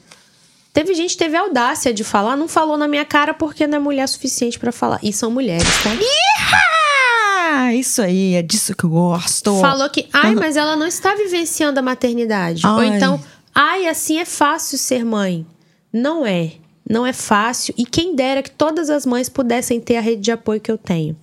Teve 0.73 0.95
gente 0.95 1.12
que 1.12 1.19
teve 1.19 1.37
a 1.37 1.40
audácia 1.40 1.92
de 1.92 2.05
falar, 2.05 2.37
não 2.37 2.47
falou 2.47 2.77
na 2.77 2.87
minha 2.87 3.05
cara 3.05 3.35
porque 3.35 3.66
não 3.66 3.77
é 3.77 3.81
mulher 3.81 4.07
suficiente 4.07 4.59
para 4.59 4.71
falar. 4.71 5.01
E 5.03 5.12
são 5.12 5.31
mulheres, 5.31 5.66
tá? 5.83 5.90
Iha! 5.95 7.73
Isso 7.73 8.03
aí, 8.03 8.35
é 8.35 8.42
disso 8.42 8.77
que 8.77 8.85
eu 8.85 8.90
gosto. 8.90 9.59
Falou 9.61 9.88
que, 9.88 10.09
ai, 10.12 10.35
mas 10.35 10.57
ela 10.57 10.77
não 10.77 10.87
está 10.87 11.14
vivenciando 11.14 11.81
a 11.81 11.83
maternidade. 11.83 12.62
Ai. 12.64 12.73
Ou 12.73 12.83
então, 12.83 13.21
ai, 13.55 13.88
assim 13.88 14.19
é 14.19 14.25
fácil 14.25 14.79
ser 14.79 15.05
mãe. 15.05 15.47
Não 15.92 16.27
é 16.27 16.53
não 16.88 17.05
é 17.05 17.12
fácil 17.12 17.75
e 17.77 17.85
quem 17.85 18.14
dera 18.14 18.42
que 18.42 18.51
todas 18.51 18.88
as 18.90 19.05
mães 19.05 19.29
pudessem 19.29 19.81
ter 19.81 19.97
a 19.97 20.01
rede 20.01 20.23
de 20.23 20.31
apoio 20.31 20.61
que 20.61 20.71
eu 20.71 20.79
tenho. 20.79 21.16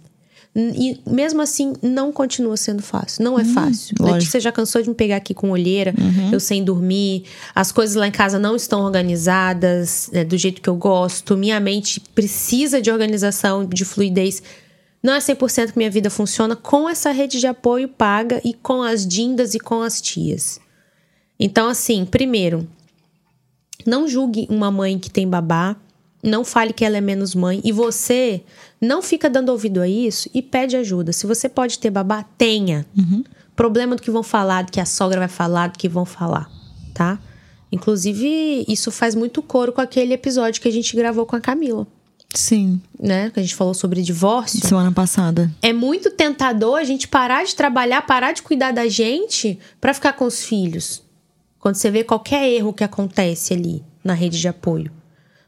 E 0.55 0.99
mesmo 1.09 1.41
assim, 1.41 1.73
não 1.81 2.11
continua 2.11 2.55
sendo 2.55 2.83
fácil. 2.83 3.23
Não 3.23 3.39
é 3.39 3.41
hum, 3.41 3.53
fácil. 3.53 3.95
Letícia 3.99 4.39
já 4.39 4.51
cansou 4.51 4.83
de 4.83 4.89
me 4.89 4.93
pegar 4.93 5.15
aqui 5.15 5.33
com 5.33 5.49
olheira, 5.49 5.95
uhum. 5.97 6.31
eu 6.31 6.39
sem 6.39 6.63
dormir. 6.63 7.23
As 7.55 7.71
coisas 7.71 7.95
lá 7.95 8.07
em 8.07 8.11
casa 8.11 8.37
não 8.37 8.55
estão 8.55 8.81
organizadas 8.81 10.09
né, 10.13 10.23
do 10.23 10.37
jeito 10.37 10.61
que 10.61 10.69
eu 10.69 10.75
gosto. 10.75 11.35
Minha 11.35 11.59
mente 11.59 11.99
precisa 11.99 12.79
de 12.79 12.91
organização, 12.91 13.65
de 13.65 13.83
fluidez. 13.83 14.43
Não 15.01 15.13
é 15.13 15.19
100% 15.19 15.71
que 15.71 15.77
minha 15.77 15.89
vida 15.89 16.09
funciona 16.09 16.55
com 16.55 16.87
essa 16.87 17.11
rede 17.11 17.39
de 17.39 17.47
apoio 17.47 17.87
paga 17.87 18.39
e 18.45 18.53
com 18.53 18.83
as 18.83 19.07
dindas 19.07 19.55
e 19.55 19.59
com 19.59 19.81
as 19.81 19.99
tias. 19.99 20.59
Então, 21.39 21.67
assim, 21.67 22.05
primeiro, 22.05 22.67
não 23.85 24.07
julgue 24.07 24.47
uma 24.49 24.71
mãe 24.71 24.97
que 24.99 25.09
tem 25.09 25.27
babá. 25.27 25.75
Não 26.23 26.45
fale 26.45 26.71
que 26.71 26.85
ela 26.85 26.97
é 26.97 27.01
menos 27.01 27.35
mãe. 27.35 27.59
E 27.65 27.71
você 27.71 28.41
não 28.79 29.01
fica 29.01 29.29
dando 29.29 29.49
ouvido 29.49 29.81
a 29.81 29.87
isso 29.87 30.29
e 30.33 30.41
pede 30.41 30.77
ajuda. 30.77 31.11
Se 31.11 31.27
você 31.27 31.49
pode 31.49 31.77
ter 31.79 31.89
babá, 31.89 32.23
tenha. 32.37 32.85
Uhum. 32.97 33.23
Problema 33.55 33.95
do 33.95 34.01
que 34.01 34.09
vão 34.09 34.23
falar, 34.23 34.63
do 34.63 34.71
que 34.71 34.79
a 34.79 34.85
sogra 34.85 35.19
vai 35.19 35.27
falar, 35.27 35.67
do 35.67 35.77
que 35.77 35.89
vão 35.89 36.05
falar, 36.05 36.49
tá? 36.93 37.19
Inclusive, 37.71 38.65
isso 38.67 38.89
faz 38.89 39.15
muito 39.15 39.41
coro 39.41 39.73
com 39.73 39.81
aquele 39.81 40.13
episódio 40.13 40.61
que 40.61 40.67
a 40.67 40.71
gente 40.71 40.95
gravou 40.95 41.25
com 41.25 41.35
a 41.35 41.41
Camila. 41.41 41.85
Sim. 42.33 42.81
Né? 42.99 43.29
Que 43.29 43.39
a 43.39 43.43
gente 43.43 43.55
falou 43.55 43.73
sobre 43.73 44.01
divórcio. 44.01 44.65
Semana 44.65 44.91
passada. 44.91 45.51
É 45.61 45.73
muito 45.73 46.09
tentador 46.09 46.79
a 46.79 46.83
gente 46.83 47.07
parar 47.07 47.43
de 47.43 47.55
trabalhar, 47.55 48.01
parar 48.03 48.31
de 48.31 48.41
cuidar 48.41 48.71
da 48.71 48.87
gente 48.87 49.59
para 49.79 49.93
ficar 49.93 50.13
com 50.13 50.25
os 50.25 50.43
filhos. 50.43 51.03
Quando 51.59 51.75
você 51.75 51.91
vê 51.91 52.03
qualquer 52.03 52.49
erro 52.49 52.73
que 52.73 52.83
acontece 52.83 53.53
ali 53.53 53.83
na 54.03 54.13
rede 54.13 54.39
de 54.39 54.47
apoio. 54.47 54.91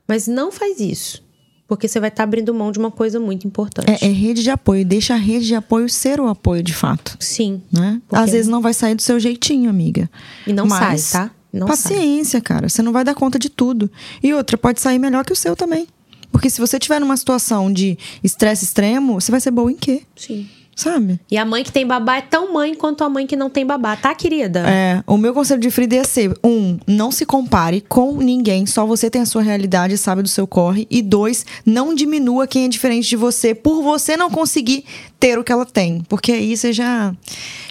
Mas 0.08 0.28
não 0.28 0.52
faz 0.52 0.80
isso. 0.80 1.24
Porque 1.68 1.88
você 1.88 2.00
vai 2.00 2.10
estar 2.10 2.18
tá 2.18 2.24
abrindo 2.24 2.54
mão 2.54 2.72
de 2.72 2.78
uma 2.78 2.92
coisa 2.92 3.20
muito 3.20 3.48
importante. 3.48 3.90
É, 3.90 4.08
é, 4.08 4.12
rede 4.12 4.44
de 4.44 4.52
apoio. 4.52 4.86
Deixa 4.86 5.16
a 5.16 5.18
rede 5.18 5.48
de 5.48 5.56
apoio 5.56 5.90
ser 5.90 6.20
o 6.20 6.28
apoio 6.28 6.62
de 6.62 6.74
fato. 6.74 7.18
Sim. 7.20 7.62
Né? 7.72 8.00
Às 8.12 8.32
vezes 8.32 8.48
não 8.48 8.62
vai 8.62 8.74
sair 8.74 8.94
do 8.94 9.02
seu 9.02 9.20
jeitinho, 9.20 9.70
amiga. 9.70 10.10
E 10.46 10.54
não 10.54 10.68
Mas, 10.68 11.02
sai, 11.02 11.28
tá? 11.28 11.32
Não 11.52 11.66
paciência, 11.66 12.40
sai. 12.40 12.42
cara. 12.42 12.70
Você 12.70 12.84
não 12.84 12.92
vai 12.92 13.04
dar 13.04 13.16
conta 13.16 13.40
de 13.40 13.50
tudo. 13.50 13.90
E 14.22 14.32
outra, 14.34 14.58
pode 14.58 14.80
sair 14.80 15.00
melhor 15.00 15.26
que 15.26 15.34
o 15.34 15.36
seu 15.36 15.56
também. 15.56 15.88
Porque 16.32 16.50
se 16.50 16.60
você 16.60 16.78
tiver 16.78 17.00
numa 17.00 17.18
situação 17.18 17.72
de 17.72 17.98
estresse 18.24 18.66
extremo, 18.66 19.20
você 19.20 19.32
vai 19.32 19.40
ser 19.40 19.52
boa 19.52 19.72
em 19.72 19.76
quê? 19.76 20.04
Sim. 20.16 20.48
Sabe? 20.76 21.22
E 21.32 21.38
a 21.38 21.46
mãe 21.46 21.64
que 21.64 21.72
tem 21.72 21.88
babá 21.88 22.18
é 22.18 22.22
tão 22.22 22.54
mãe 22.54 22.76
quanto 22.76 23.02
a 23.06 23.10
mãe 23.10 23.26
que 23.26 23.38
não 23.38 23.50
tem 23.50 23.66
babá, 23.66 23.96
tá, 23.96 24.14
querida? 24.14 24.66
É. 24.68 25.02
O 25.08 25.16
meu 25.16 25.34
conselho 25.34 25.62
de 25.62 25.72
Frida 25.72 25.96
é 25.96 26.04
ser: 26.04 26.38
um, 26.44 26.78
não 26.86 27.14
se 27.14 27.26
compare 27.26 27.80
com 27.88 28.18
ninguém, 28.18 28.66
só 28.66 28.86
você 28.86 29.10
tem 29.10 29.22
a 29.22 29.26
sua 29.26 29.42
realidade 29.42 29.94
e 29.94 29.98
sabe 29.98 30.22
do 30.22 30.28
seu 30.28 30.46
corre. 30.46 30.86
E 30.92 31.02
dois, 31.02 31.46
não 31.66 31.96
diminua 31.96 32.46
quem 32.46 32.66
é 32.66 32.68
diferente 32.68 33.08
de 33.08 33.16
você 33.16 33.56
por 33.56 33.82
você 33.82 34.18
não 34.18 34.30
conseguir 34.30 34.84
ter 35.18 35.40
o 35.40 35.46
que 35.46 35.52
ela 35.52 35.66
tem. 35.66 36.04
Porque 36.10 36.34
aí 36.34 36.58
você 36.58 36.74
já. 36.74 37.16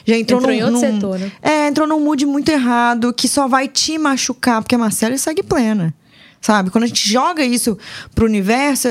Já 0.06 0.16
entrou, 0.16 0.40
entrou 0.40 0.52
num, 0.52 0.58
em 0.58 0.62
outro 0.62 0.80
num, 0.80 0.94
setor, 0.94 1.18
né? 1.18 1.32
É, 1.42 1.68
entrou 1.68 1.86
num 1.86 2.00
mood 2.00 2.24
muito 2.24 2.48
errado, 2.50 3.12
que 3.12 3.28
só 3.28 3.46
vai 3.46 3.68
te 3.68 3.98
machucar, 3.98 4.62
porque 4.62 4.74
a 4.74 4.78
Marcela 4.78 5.16
segue 5.18 5.42
plena. 5.42 5.94
Sabe? 6.40 6.70
Quando 6.70 6.84
a 6.84 6.86
gente 6.86 7.08
joga 7.08 7.42
isso 7.42 7.78
pro 8.14 8.26
universo, 8.26 8.88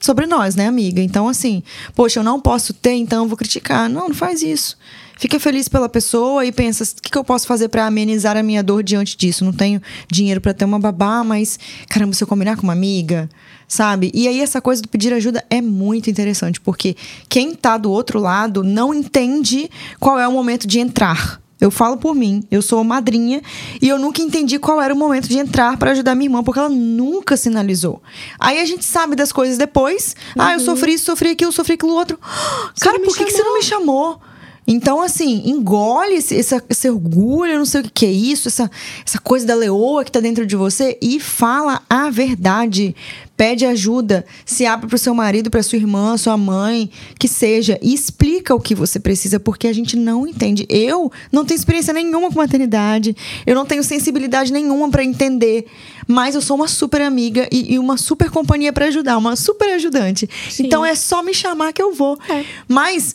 sobre 0.00 0.26
nós, 0.26 0.54
né, 0.54 0.66
amiga? 0.66 1.00
Então, 1.00 1.28
assim, 1.28 1.62
poxa, 1.94 2.20
eu 2.20 2.24
não 2.24 2.40
posso 2.40 2.72
ter, 2.72 2.92
então 2.92 3.24
eu 3.24 3.28
vou 3.28 3.36
criticar. 3.36 3.88
Não, 3.88 4.08
não 4.08 4.14
faz 4.14 4.42
isso. 4.42 4.76
Fica 5.18 5.40
feliz 5.40 5.66
pela 5.66 5.88
pessoa 5.88 6.44
e 6.44 6.52
pensa: 6.52 6.84
o 6.84 7.02
que, 7.02 7.10
que 7.10 7.18
eu 7.18 7.24
posso 7.24 7.46
fazer 7.46 7.68
para 7.68 7.86
amenizar 7.86 8.36
a 8.36 8.42
minha 8.42 8.62
dor 8.62 8.82
diante 8.82 9.16
disso? 9.16 9.44
Não 9.44 9.52
tenho 9.52 9.80
dinheiro 10.10 10.40
para 10.40 10.52
ter 10.52 10.66
uma 10.66 10.78
babá, 10.78 11.24
mas 11.24 11.58
caramba, 11.88 12.12
se 12.12 12.22
eu 12.22 12.28
combinar 12.28 12.56
com 12.56 12.64
uma 12.64 12.74
amiga, 12.74 13.28
sabe? 13.66 14.10
E 14.12 14.28
aí, 14.28 14.40
essa 14.40 14.60
coisa 14.60 14.82
do 14.82 14.88
pedir 14.88 15.14
ajuda 15.14 15.42
é 15.48 15.62
muito 15.62 16.10
interessante, 16.10 16.60
porque 16.60 16.94
quem 17.30 17.54
tá 17.54 17.78
do 17.78 17.90
outro 17.90 18.20
lado 18.20 18.62
não 18.62 18.92
entende 18.92 19.70
qual 19.98 20.20
é 20.20 20.28
o 20.28 20.32
momento 20.32 20.66
de 20.66 20.78
entrar. 20.78 21.40
Eu 21.60 21.70
falo 21.70 21.96
por 21.96 22.14
mim, 22.14 22.44
eu 22.50 22.60
sou 22.60 22.84
madrinha 22.84 23.42
e 23.80 23.88
eu 23.88 23.98
nunca 23.98 24.20
entendi 24.20 24.58
qual 24.58 24.80
era 24.80 24.92
o 24.92 24.96
momento 24.96 25.28
de 25.28 25.38
entrar 25.38 25.78
para 25.78 25.92
ajudar 25.92 26.14
minha 26.14 26.28
irmã, 26.28 26.42
porque 26.42 26.58
ela 26.58 26.68
nunca 26.68 27.36
sinalizou. 27.36 28.02
Aí 28.38 28.60
a 28.60 28.64
gente 28.64 28.84
sabe 28.84 29.16
das 29.16 29.32
coisas 29.32 29.56
depois. 29.56 30.14
Uhum. 30.36 30.42
Ah, 30.42 30.52
eu 30.52 30.60
sofri 30.60 30.94
isso, 30.94 31.06
sofri 31.06 31.30
aquilo, 31.30 31.52
sofri 31.52 31.74
aquilo 31.74 31.92
outro. 31.92 32.18
Você 32.74 32.84
Cara, 32.84 33.00
por 33.00 33.16
que, 33.16 33.24
que 33.24 33.32
você 33.32 33.42
não 33.42 33.54
me 33.54 33.62
chamou? 33.62 34.20
Então, 34.66 35.00
assim, 35.00 35.42
engole 35.48 36.14
esse, 36.14 36.34
esse, 36.34 36.60
esse, 36.68 36.90
orgulho, 36.90 37.56
não 37.56 37.64
sei 37.64 37.82
o 37.82 37.84
que, 37.84 37.90
que 37.90 38.06
é 38.06 38.10
isso, 38.10 38.48
essa, 38.48 38.70
essa 39.06 39.18
coisa 39.20 39.46
da 39.46 39.54
leoa 39.54 40.04
que 40.04 40.10
tá 40.10 40.18
dentro 40.18 40.44
de 40.44 40.56
você 40.56 40.98
e 41.00 41.20
fala 41.20 41.82
a 41.88 42.10
verdade. 42.10 42.94
Pede 43.36 43.66
ajuda, 43.66 44.24
se 44.46 44.64
abre 44.64 44.88
pro 44.88 44.96
seu 44.96 45.14
marido, 45.14 45.50
pra 45.50 45.62
sua 45.62 45.76
irmã, 45.76 46.16
sua 46.16 46.38
mãe, 46.38 46.90
que 47.18 47.28
seja, 47.28 47.78
e 47.82 47.92
explica 47.92 48.54
o 48.54 48.60
que 48.60 48.74
você 48.74 48.98
precisa, 48.98 49.38
porque 49.38 49.68
a 49.68 49.74
gente 49.74 49.94
não 49.94 50.26
entende. 50.26 50.66
Eu 50.70 51.12
não 51.30 51.44
tenho 51.44 51.58
experiência 51.58 51.92
nenhuma 51.92 52.30
com 52.30 52.38
maternidade, 52.38 53.14
eu 53.46 53.54
não 53.54 53.66
tenho 53.66 53.84
sensibilidade 53.84 54.50
nenhuma 54.50 54.88
para 54.88 55.04
entender, 55.04 55.66
mas 56.08 56.34
eu 56.34 56.40
sou 56.40 56.56
uma 56.56 56.66
super 56.66 57.02
amiga 57.02 57.46
e, 57.52 57.74
e 57.74 57.78
uma 57.78 57.98
super 57.98 58.30
companhia 58.30 58.72
para 58.72 58.86
ajudar, 58.86 59.18
uma 59.18 59.36
super 59.36 59.74
ajudante. 59.74 60.26
Sim. 60.48 60.64
Então 60.64 60.84
é 60.84 60.94
só 60.94 61.22
me 61.22 61.34
chamar 61.34 61.74
que 61.74 61.82
eu 61.82 61.92
vou. 61.92 62.18
É. 62.30 62.42
Mas 62.66 63.14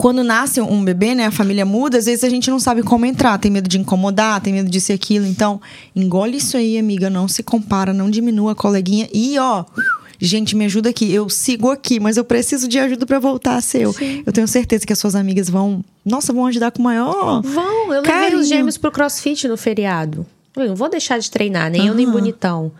quando 0.00 0.24
nasce 0.24 0.62
um 0.62 0.82
bebê, 0.82 1.14
né, 1.14 1.26
a 1.26 1.30
família 1.30 1.66
muda, 1.66 1.98
às 1.98 2.06
vezes 2.06 2.24
a 2.24 2.30
gente 2.30 2.50
não 2.50 2.58
sabe 2.58 2.82
como 2.82 3.04
entrar, 3.04 3.36
tem 3.36 3.50
medo 3.50 3.68
de 3.68 3.78
incomodar, 3.78 4.40
tem 4.40 4.50
medo 4.50 4.70
de 4.70 4.80
ser 4.80 4.94
aquilo. 4.94 5.26
Então, 5.26 5.60
engole 5.94 6.38
isso 6.38 6.56
aí, 6.56 6.78
amiga, 6.78 7.10
não 7.10 7.28
se 7.28 7.42
compara, 7.42 7.92
não 7.92 8.08
diminua 8.08 8.52
a 8.52 8.54
coleguinha. 8.54 9.10
E, 9.12 9.38
ó, 9.38 9.62
gente, 10.18 10.56
me 10.56 10.64
ajuda 10.64 10.88
aqui. 10.88 11.12
Eu 11.12 11.28
sigo 11.28 11.70
aqui, 11.70 12.00
mas 12.00 12.16
eu 12.16 12.24
preciso 12.24 12.66
de 12.66 12.78
ajuda 12.78 13.04
para 13.04 13.18
voltar 13.18 13.56
a 13.56 13.60
ser 13.60 13.82
eu. 13.82 13.92
Sim. 13.92 14.22
Eu 14.24 14.32
tenho 14.32 14.48
certeza 14.48 14.86
que 14.86 14.92
as 14.94 14.98
suas 14.98 15.14
amigas 15.14 15.50
vão, 15.50 15.84
nossa, 16.02 16.32
vão 16.32 16.46
ajudar 16.46 16.70
com 16.70 16.82
maior. 16.82 17.42
Vão, 17.42 17.92
eu 17.92 18.00
levei 18.00 18.34
os 18.36 18.48
gêmeos 18.48 18.78
pro 18.78 18.90
CrossFit 18.90 19.46
no 19.48 19.58
feriado. 19.58 20.24
Eu 20.56 20.68
não 20.68 20.76
vou 20.76 20.88
deixar 20.88 21.18
de 21.18 21.30
treinar, 21.30 21.70
nem 21.70 21.82
uhum. 21.82 21.88
eu 21.88 21.94
nem 21.94 22.10
bonitão. 22.10 22.72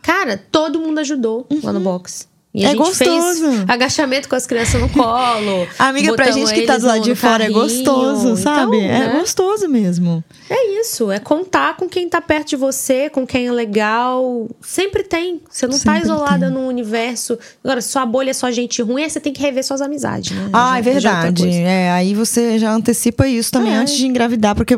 Cara, 0.00 0.40
todo 0.52 0.78
mundo 0.78 1.00
ajudou 1.00 1.44
uhum. 1.50 1.58
lá 1.60 1.72
no 1.72 1.80
box. 1.80 2.30
E 2.54 2.66
a 2.66 2.68
é 2.68 2.70
gente 2.72 2.78
gostoso. 2.78 3.50
fez 3.50 3.64
agachamento 3.66 4.28
com 4.28 4.36
as 4.36 4.46
crianças 4.46 4.78
no 4.78 4.88
colo. 4.90 5.66
Amiga, 5.78 6.14
pra 6.14 6.30
gente 6.30 6.52
que 6.52 6.66
tá 6.66 6.76
do 6.76 6.86
lado 6.86 7.02
de 7.02 7.14
fora 7.14 7.44
é 7.44 7.48
gostoso, 7.50 8.36
sabe? 8.36 8.76
Então, 8.76 8.90
é 8.90 8.98
né? 8.98 9.18
gostoso 9.18 9.66
mesmo. 9.68 10.22
É 10.50 10.78
isso, 10.78 11.10
é 11.10 11.18
contar 11.18 11.76
com 11.78 11.88
quem 11.88 12.06
tá 12.10 12.20
perto 12.20 12.50
de 12.50 12.56
você, 12.56 13.08
com 13.08 13.26
quem 13.26 13.46
é 13.46 13.52
legal. 13.52 14.50
Sempre 14.60 15.02
tem. 15.02 15.40
Você 15.48 15.66
não 15.66 15.72
tá 15.72 15.78
Sempre 15.78 16.00
tá 16.00 16.04
isolada 16.04 16.46
tem. 16.46 16.54
num 16.54 16.66
universo. 16.66 17.38
Agora, 17.64 17.80
se 17.80 17.88
sua 17.88 18.04
bolha 18.04 18.30
é 18.30 18.34
só 18.34 18.50
gente 18.50 18.82
ruim, 18.82 19.02
aí 19.02 19.08
você 19.08 19.18
tem 19.18 19.32
que 19.32 19.40
rever 19.40 19.64
suas 19.64 19.80
amizades, 19.80 20.32
né? 20.32 20.50
Ah, 20.52 20.72
já, 20.72 20.78
é 20.78 20.82
verdade. 20.82 21.48
É, 21.48 21.90
aí 21.90 22.14
você 22.14 22.58
já 22.58 22.70
antecipa 22.70 23.26
isso 23.26 23.50
também 23.50 23.72
é. 23.72 23.76
antes 23.76 23.96
de 23.96 24.06
engravidar. 24.06 24.54
Porque 24.54 24.74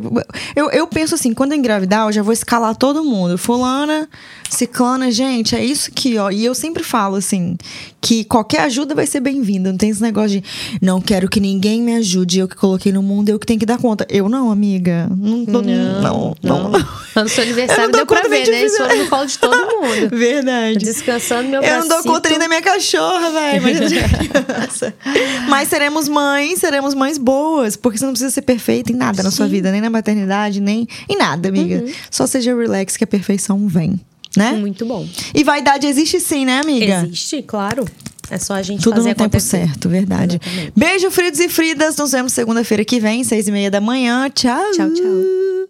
eu, 0.54 0.70
eu 0.70 0.87
penso 0.87 1.16
assim, 1.16 1.34
quando 1.34 1.50
eu 1.50 1.58
engravidar, 1.58 2.06
eu 2.06 2.12
já 2.12 2.22
vou 2.22 2.32
escalar 2.32 2.76
todo 2.76 3.02
mundo. 3.02 3.37
Fulana, 3.37 4.08
ciclana, 4.48 5.10
gente, 5.10 5.56
é 5.56 5.64
isso 5.64 5.90
aqui, 5.90 6.16
ó. 6.18 6.30
E 6.30 6.44
eu 6.44 6.54
sempre 6.54 6.84
falo 6.84 7.16
assim 7.16 7.56
que 8.00 8.24
qualquer 8.24 8.61
ajuda 8.61 8.94
vai 8.94 9.07
ser 9.07 9.20
bem-vinda. 9.20 9.70
Não 9.70 9.79
tem 9.79 9.90
esse 9.90 10.03
negócio 10.03 10.40
de 10.40 10.44
não 10.81 11.00
quero 11.00 11.29
que 11.29 11.40
ninguém 11.40 11.83
me 11.83 11.94
ajude, 11.94 12.38
eu 12.38 12.48
que 12.48 12.57
coloquei 12.57 12.92
no 12.92 13.03
mundo, 13.03 13.31
eu 13.31 13.38
que 13.38 13.46
tenho 13.46 13.59
que 13.59 13.66
dar 13.66 13.79
conta. 13.79 14.07
Eu 14.11 14.29
não, 14.29 14.50
amiga. 14.50 15.09
Não, 15.16 15.38
não, 15.38 15.62
não. 15.62 16.37
não, 16.42 16.70
não. 16.70 16.72
No 17.14 17.29
seu 17.29 17.44
aniversário 17.44 17.92
deu 17.92 18.05
pra 18.05 18.22
ver, 18.22 18.48
né? 18.48 18.64
Isso 18.64 18.83
no 18.83 19.09
colo 19.09 19.24
de 19.24 19.38
todo 19.38 19.57
mundo. 19.81 20.11
Verdade. 20.11 20.79
Descansando 20.79 21.48
meu 21.48 21.62
Eu 21.62 21.81
não 21.81 21.88
dou 21.88 22.03
conta 22.03 22.29
nem 22.29 22.38
da 22.40 22.48
minha 22.48 22.61
cachorra, 22.61 23.31
velho. 23.31 23.62
Mas 25.48 25.68
seremos 25.68 26.09
mães, 26.09 26.59
seremos 26.59 26.92
mães 26.92 27.16
boas. 27.16 27.77
Porque 27.77 27.98
você 27.98 28.05
não 28.05 28.12
precisa 28.12 28.33
ser 28.33 28.42
perfeita 28.42 28.90
em 28.90 28.96
nada 28.96 29.18
Sim. 29.18 29.22
na 29.22 29.31
sua 29.31 29.46
vida. 29.46 29.70
Nem 29.70 29.81
na 29.81 29.90
maternidade, 29.90 30.61
nem 30.61 30.88
em 31.09 31.16
nada, 31.16 31.48
amiga. 31.48 31.77
Uhum. 31.77 31.92
Só 32.11 32.27
seja 32.27 32.55
relax 32.55 32.96
que 32.96 33.05
a 33.05 33.07
perfeição 33.07 33.68
vem. 33.68 34.00
Né? 34.37 34.53
Muito 34.53 34.85
bom. 34.85 35.07
E 35.35 35.44
vaidade 35.44 35.87
existe 35.87 36.20
sim, 36.20 36.44
né, 36.44 36.61
amiga? 36.61 37.05
Existe, 37.05 37.42
claro. 37.42 37.85
É 38.31 38.38
só 38.38 38.55
a 38.55 38.62
gente 38.62 38.83
Tudo 38.83 38.97
fazer 38.97 39.11
no 39.11 39.14
tempo 39.14 39.38
certo, 39.38 39.88
verdade. 39.88 40.40
Exatamente. 40.42 40.73
Beijo, 40.75 41.11
Fridos 41.11 41.40
e 41.40 41.49
Fridas. 41.49 41.97
Nos 41.97 42.12
vemos 42.12 42.33
segunda-feira 42.33 42.85
que 42.85 42.99
vem, 42.99 43.23
seis 43.23 43.49
e 43.49 43.53
meia 43.53 43.70
da 43.70 43.81
manhã. 43.81 44.31
Tchau. 44.31 44.73
Tchau, 44.73 44.90
tchau. 44.90 45.64